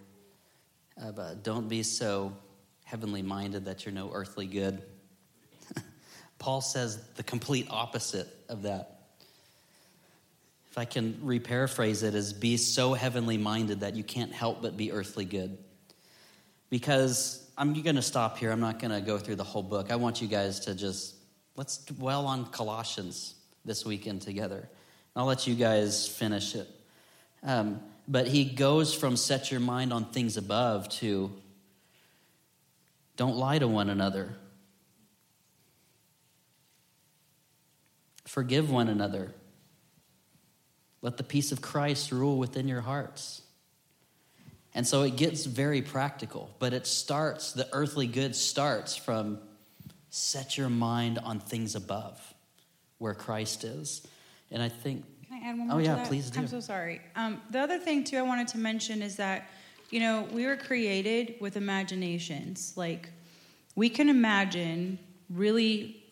[1.00, 2.32] uh, but don't be so
[2.84, 4.82] heavenly minded that you're no earthly good.
[6.38, 8.98] Paul says the complete opposite of that.
[10.70, 14.76] If I can reparaphrase it as be so heavenly minded that you can't help but
[14.76, 15.58] be earthly good.
[16.70, 18.52] Because I'm going to stop here.
[18.52, 19.90] I'm not going to go through the whole book.
[19.90, 21.16] I want you guys to just
[21.56, 24.58] let's dwell on Colossians this weekend together.
[24.60, 24.68] And
[25.16, 26.68] I'll let you guys finish it.
[27.42, 31.32] Um, but he goes from set your mind on things above to
[33.16, 34.36] don't lie to one another,
[38.24, 39.34] forgive one another,
[41.02, 43.42] let the peace of Christ rule within your hearts.
[44.74, 49.40] And so it gets very practical, but it starts, the earthly good starts from
[50.10, 52.34] set your mind on things above
[52.98, 54.06] where Christ is.
[54.50, 55.04] And I think.
[55.28, 55.76] Can I add one more?
[55.76, 56.40] Oh, yeah, please do.
[56.40, 57.00] I'm so sorry.
[57.16, 59.50] Um, the other thing, too, I wanted to mention is that,
[59.90, 62.74] you know, we were created with imaginations.
[62.76, 63.10] Like,
[63.74, 64.98] we can imagine
[65.30, 66.02] really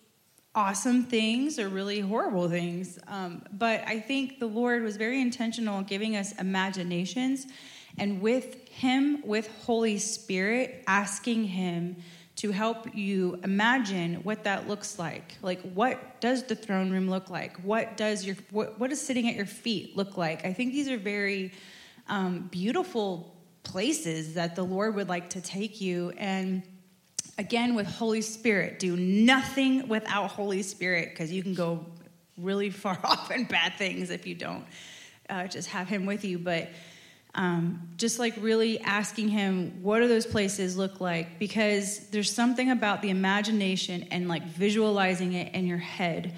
[0.54, 2.98] awesome things or really horrible things.
[3.06, 7.46] Um, but I think the Lord was very intentional in giving us imaginations
[7.98, 11.96] and with Him, with Holy Spirit, asking Him
[12.36, 15.36] to help you imagine what that looks like.
[15.40, 17.56] Like, what does the throne room look like?
[17.58, 20.44] What does your what, what does sitting at your feet look like?
[20.44, 21.52] I think these are very
[22.08, 26.12] um, beautiful places that the Lord would like to take you.
[26.18, 26.62] And
[27.38, 31.86] again, with Holy Spirit, do nothing without Holy Spirit because you can go
[32.36, 34.64] really far off in bad things if you don't
[35.30, 36.38] uh, just have Him with you.
[36.38, 36.68] But
[37.36, 41.38] um, just like really asking him what do those places look like?
[41.38, 46.34] Because there's something about the imagination and like visualizing it in your head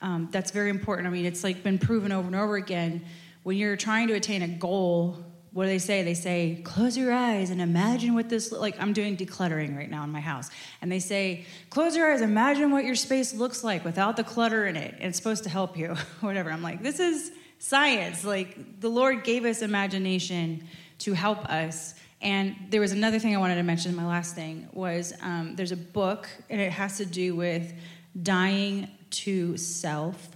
[0.00, 1.06] um, that's very important.
[1.06, 3.04] I mean it's like been proven over and over again.
[3.42, 6.02] When you're trying to attain a goal what do they say?
[6.02, 10.04] They say close your eyes and imagine what this like i'm doing decluttering right now
[10.04, 10.50] in my house.
[10.80, 14.66] And they say close your eyes imagine what your space looks like without the clutter
[14.66, 14.94] in it.
[14.94, 16.50] And it's supposed to help you whatever.
[16.50, 18.24] I'm like this is science.
[18.24, 20.66] Like the Lord gave us imagination
[21.00, 21.94] to help us.
[22.20, 23.94] And there was another thing I wanted to mention.
[23.94, 27.72] My last thing was um, there's a book, and it has to do with
[28.20, 30.28] dying to self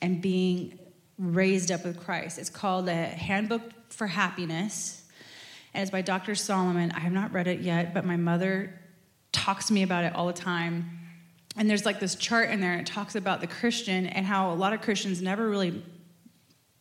[0.00, 0.78] and being
[1.18, 2.38] raised up with Christ.
[2.38, 5.02] It's called a Handbook for Happiness,
[5.74, 6.36] and it's by Dr.
[6.36, 6.92] Solomon.
[6.92, 8.78] I have not read it yet, but my mother
[9.32, 11.00] talks to me about it all the time.
[11.56, 14.52] And there's like this chart in there, and it talks about the Christian and how
[14.52, 15.82] a lot of Christians never really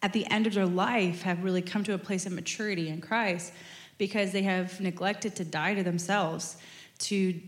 [0.02, 3.02] at the end of their life have really come to a place of maturity in
[3.02, 3.52] Christ
[3.98, 6.58] because they have neglected to die to themselves,
[7.00, 7.40] to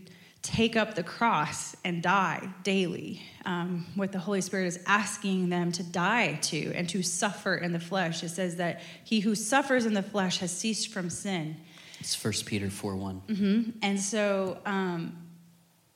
[0.42, 3.22] take up the cross and die daily.
[3.44, 7.72] Um, what the Holy Spirit is asking them to die to and to suffer in
[7.72, 8.22] the flesh.
[8.22, 11.56] It says that he who suffers in the flesh has ceased from sin.
[12.00, 13.22] It's 1 Peter 4 1.
[13.28, 13.70] Mm-hmm.
[13.82, 15.16] And so, um,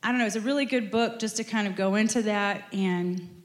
[0.02, 2.64] I don't know, it's a really good book just to kind of go into that
[2.72, 3.42] and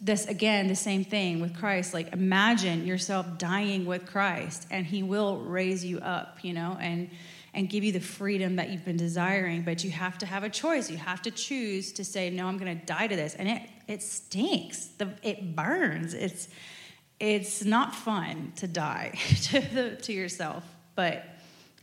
[0.00, 1.94] this again the same thing with christ.
[1.94, 7.10] Like imagine yourself dying with christ and he will raise you up you know and
[7.54, 9.62] and give you the freedom that you've been desiring.
[9.62, 10.90] But you have to have a choice.
[10.90, 13.34] You have to choose to say no i'm going to die to this.
[13.34, 14.86] And it it stinks.
[14.98, 16.14] The, it burns.
[16.14, 16.48] It's
[17.18, 20.62] it's not fun to die to, the, to yourself.
[20.94, 21.24] But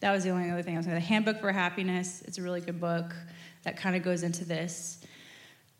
[0.01, 2.37] that was the only other thing i was going to the handbook for happiness it's
[2.37, 3.15] a really good book
[3.63, 4.99] that kind of goes into this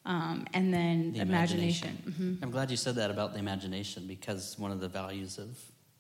[0.05, 1.89] um, and then The imagination.
[2.05, 2.39] imagination.
[2.41, 5.57] I'm glad you said that about the imagination because one of the values of,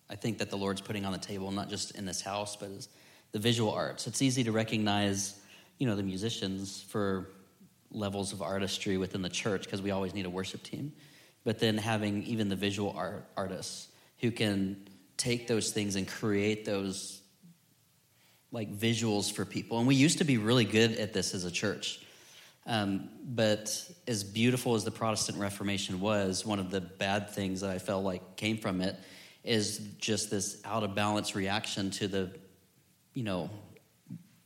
[0.09, 2.69] I think that the Lord's putting on the table, not just in this house, but
[2.69, 2.89] is
[3.31, 4.05] the visual arts.
[4.07, 5.39] It's easy to recognize,
[5.79, 7.29] you know, the musicians for
[7.91, 10.93] levels of artistry within the church because we always need a worship team.
[11.43, 13.87] But then having even the visual art artists
[14.19, 14.87] who can
[15.17, 17.21] take those things and create those
[18.51, 19.79] like visuals for people.
[19.79, 22.04] And we used to be really good at this as a church.
[22.67, 27.69] Um, but as beautiful as the Protestant Reformation was, one of the bad things that
[27.69, 28.95] I felt like came from it
[29.43, 32.31] is just this out of balance reaction to the,
[33.13, 33.49] you know,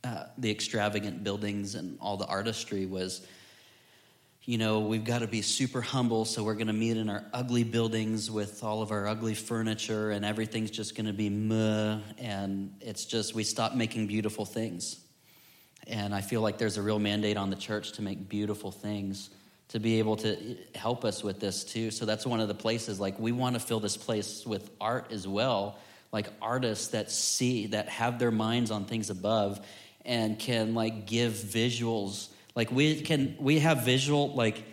[0.04, 3.26] uh, the extravagant buildings and all the artistry was,
[4.44, 7.24] you know, we've got to be super humble, so we're going to meet in our
[7.32, 11.98] ugly buildings with all of our ugly furniture, and everything's just going to be meh,
[12.18, 15.04] and it's just we stop making beautiful things.
[15.86, 19.30] And I feel like there's a real mandate on the church to make beautiful things,
[19.68, 21.90] to be able to help us with this too.
[21.90, 25.10] So that's one of the places, like, we want to fill this place with art
[25.10, 25.78] as well,
[26.12, 29.64] like artists that see, that have their minds on things above
[30.04, 32.28] and can, like, give visuals.
[32.54, 34.64] Like, we can, we have visual, like,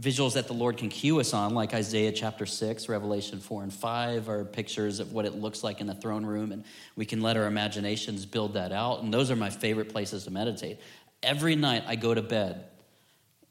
[0.00, 3.72] visuals that the Lord can cue us on, like Isaiah chapter 6, Revelation 4 and
[3.72, 6.64] 5, are pictures of what it looks like in the throne room, and
[6.96, 9.02] we can let our imaginations build that out.
[9.02, 10.80] And those are my favorite places to meditate.
[11.22, 12.64] Every night I go to bed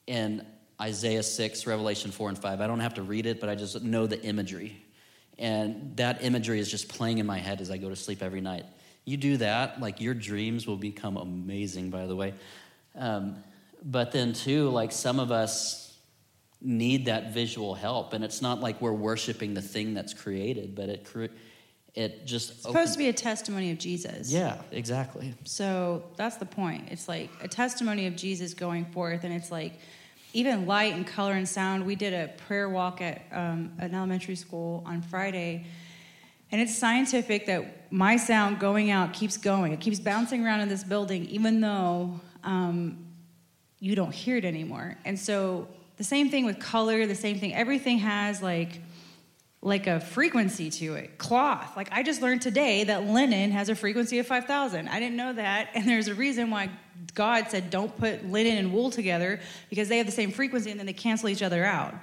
[0.07, 0.45] in
[0.81, 2.59] Isaiah 6, Revelation 4 and 5.
[2.61, 4.84] I don't have to read it, but I just know the imagery.
[5.38, 8.41] And that imagery is just playing in my head as I go to sleep every
[8.41, 8.65] night.
[9.05, 12.34] You do that, like your dreams will become amazing, by the way.
[12.95, 13.38] Um,
[13.84, 15.81] but then, too, like some of us,
[16.62, 20.90] need that visual help and it's not like we're worshiping the thing that's created but
[20.90, 21.26] it cre-
[21.94, 24.32] it just It's supposed to be a testimony of Jesus.
[24.32, 26.88] yeah exactly So that's the point.
[26.90, 29.74] It's like a testimony of Jesus going forth, and it's like
[30.34, 31.86] even light and color and sound.
[31.86, 35.66] We did a prayer walk at um, an elementary school on Friday,
[36.52, 39.74] and it's scientific that my sound going out keeps going.
[39.74, 43.06] It keeps bouncing around in this building, even though um,
[43.80, 44.96] you don't hear it anymore.
[45.04, 45.68] And so
[46.02, 47.06] the same thing with color.
[47.06, 47.53] The same thing.
[47.53, 48.82] Everything has like
[49.61, 51.19] like a frequency to it.
[51.19, 51.78] Cloth.
[51.78, 54.88] Like I just learned today that linen has a frequency of 5,000.
[54.88, 55.69] I didn't know that.
[55.76, 56.72] And there's a reason why
[57.14, 60.80] God said don't put linen and wool together because they have the same frequency and
[60.80, 61.94] then they cancel each other out.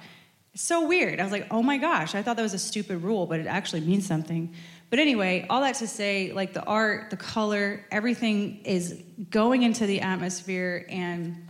[0.53, 1.19] It's so weird.
[1.19, 3.47] I was like, oh my gosh, I thought that was a stupid rule, but it
[3.47, 4.55] actually means something.
[4.89, 9.85] But anyway, all that to say, like the art, the color, everything is going into
[9.85, 11.48] the atmosphere and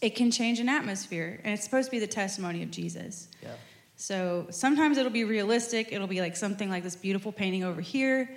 [0.00, 1.40] it can change an atmosphere.
[1.44, 3.28] And it's supposed to be the testimony of Jesus.
[3.42, 3.50] yeah
[3.96, 5.92] So sometimes it'll be realistic.
[5.92, 8.30] It'll be like something like this beautiful painting over here.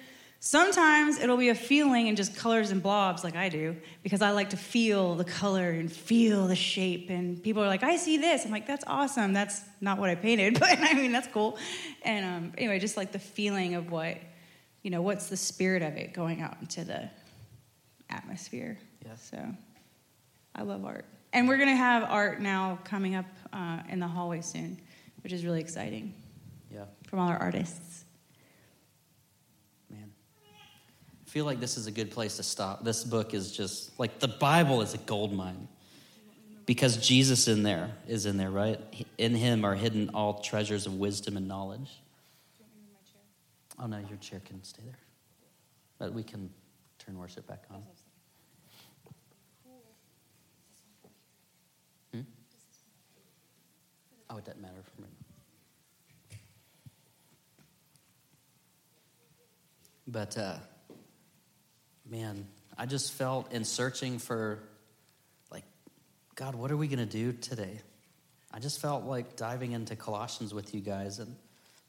[0.43, 4.31] Sometimes it'll be a feeling and just colors and blobs like I do because I
[4.31, 7.11] like to feel the color and feel the shape.
[7.11, 8.43] And people are like, I see this.
[8.43, 9.33] I'm like, that's awesome.
[9.33, 11.59] That's not what I painted, but I mean, that's cool.
[12.01, 14.17] And um, anyway, just like the feeling of what,
[14.81, 17.07] you know, what's the spirit of it going out into the
[18.09, 18.79] atmosphere.
[19.05, 19.15] Yeah.
[19.15, 19.55] So
[20.55, 21.05] I love art.
[21.33, 24.79] And we're going to have art now coming up uh, in the hallway soon,
[25.23, 26.13] which is really exciting.
[26.69, 26.85] Yeah.
[27.07, 28.05] From all our artists.
[29.89, 30.11] man.
[31.25, 32.83] I feel like this is a good place to stop.
[32.83, 35.67] This book is just like the bible is a gold mine.
[36.65, 38.79] Because jesus in there is in there right?
[39.17, 42.01] In him are hidden all treasures of wisdom and knowledge.
[43.79, 44.99] Oh no your chair can stay there.
[45.97, 46.49] But we can
[46.99, 47.83] turn worship back on
[54.33, 55.09] Oh, it doesn't matter for me.
[60.07, 60.55] But uh,
[62.09, 62.47] man,
[62.77, 64.59] I just felt in searching for,
[65.51, 65.65] like,
[66.35, 67.81] God, what are we going to do today?
[68.53, 71.35] I just felt like diving into Colossians with you guys, and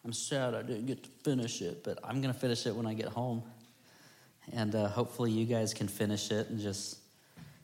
[0.05, 2.87] I'm sad I didn't get to finish it, but I'm going to finish it when
[2.87, 3.45] I get home,
[4.53, 6.99] and uh, hopefully you guys can finish it and just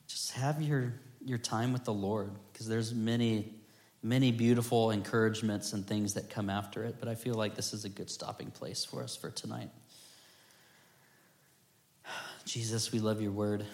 [0.07, 0.95] just have your
[1.25, 3.55] your time with the Lord, because there's many
[4.03, 6.97] many beautiful encouragements and things that come after it.
[6.99, 9.70] But I feel like this is a good stopping place for us for tonight.
[12.45, 13.65] Jesus, we love your word.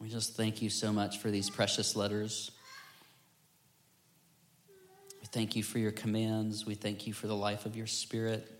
[0.00, 2.50] We just thank you so much for these precious letters.
[5.20, 6.64] We thank you for your commands.
[6.64, 8.50] We thank you for the life of your spirit.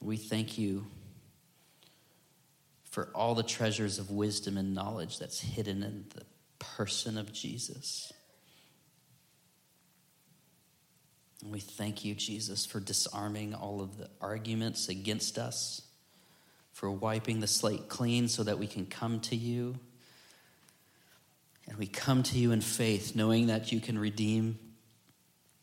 [0.00, 0.86] We thank you
[2.84, 6.22] for all the treasures of wisdom and knowledge that's hidden in the
[6.60, 8.12] person of Jesus.
[11.42, 15.82] And we thank you, Jesus, for disarming all of the arguments against us,
[16.72, 19.78] for wiping the slate clean so that we can come to you.
[21.66, 24.58] And we come to you in faith, knowing that you can redeem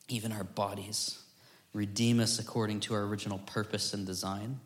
[0.07, 1.19] even our bodies,
[1.73, 4.59] redeem us according to our original purpose and design.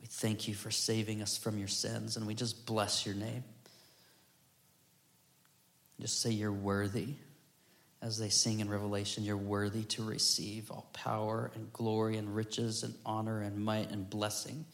[0.00, 3.42] We thank you for saving us from your sins, and we just bless your name.
[5.98, 7.14] Just say you're worthy.
[8.02, 12.82] As they sing in Revelation, you're worthy to receive all power and glory and riches
[12.82, 14.64] and honor and might and blessing.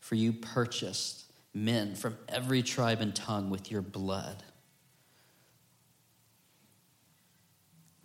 [0.00, 4.42] For you purchased men from every tribe and tongue with your blood.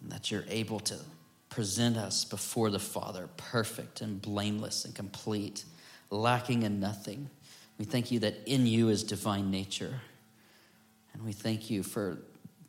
[0.02, 0.98] And that you're able to
[1.50, 5.66] present us before the Father perfect and blameless and complete,
[6.14, 7.30] lacking in nothing.
[7.78, 10.02] We thank you that in you is divine nature.
[11.14, 12.20] And we thank you for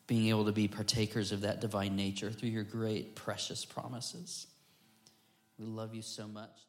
[0.07, 4.47] being able to be partakers of that divine nature through your great, precious promises.
[5.59, 6.59] We love you so much.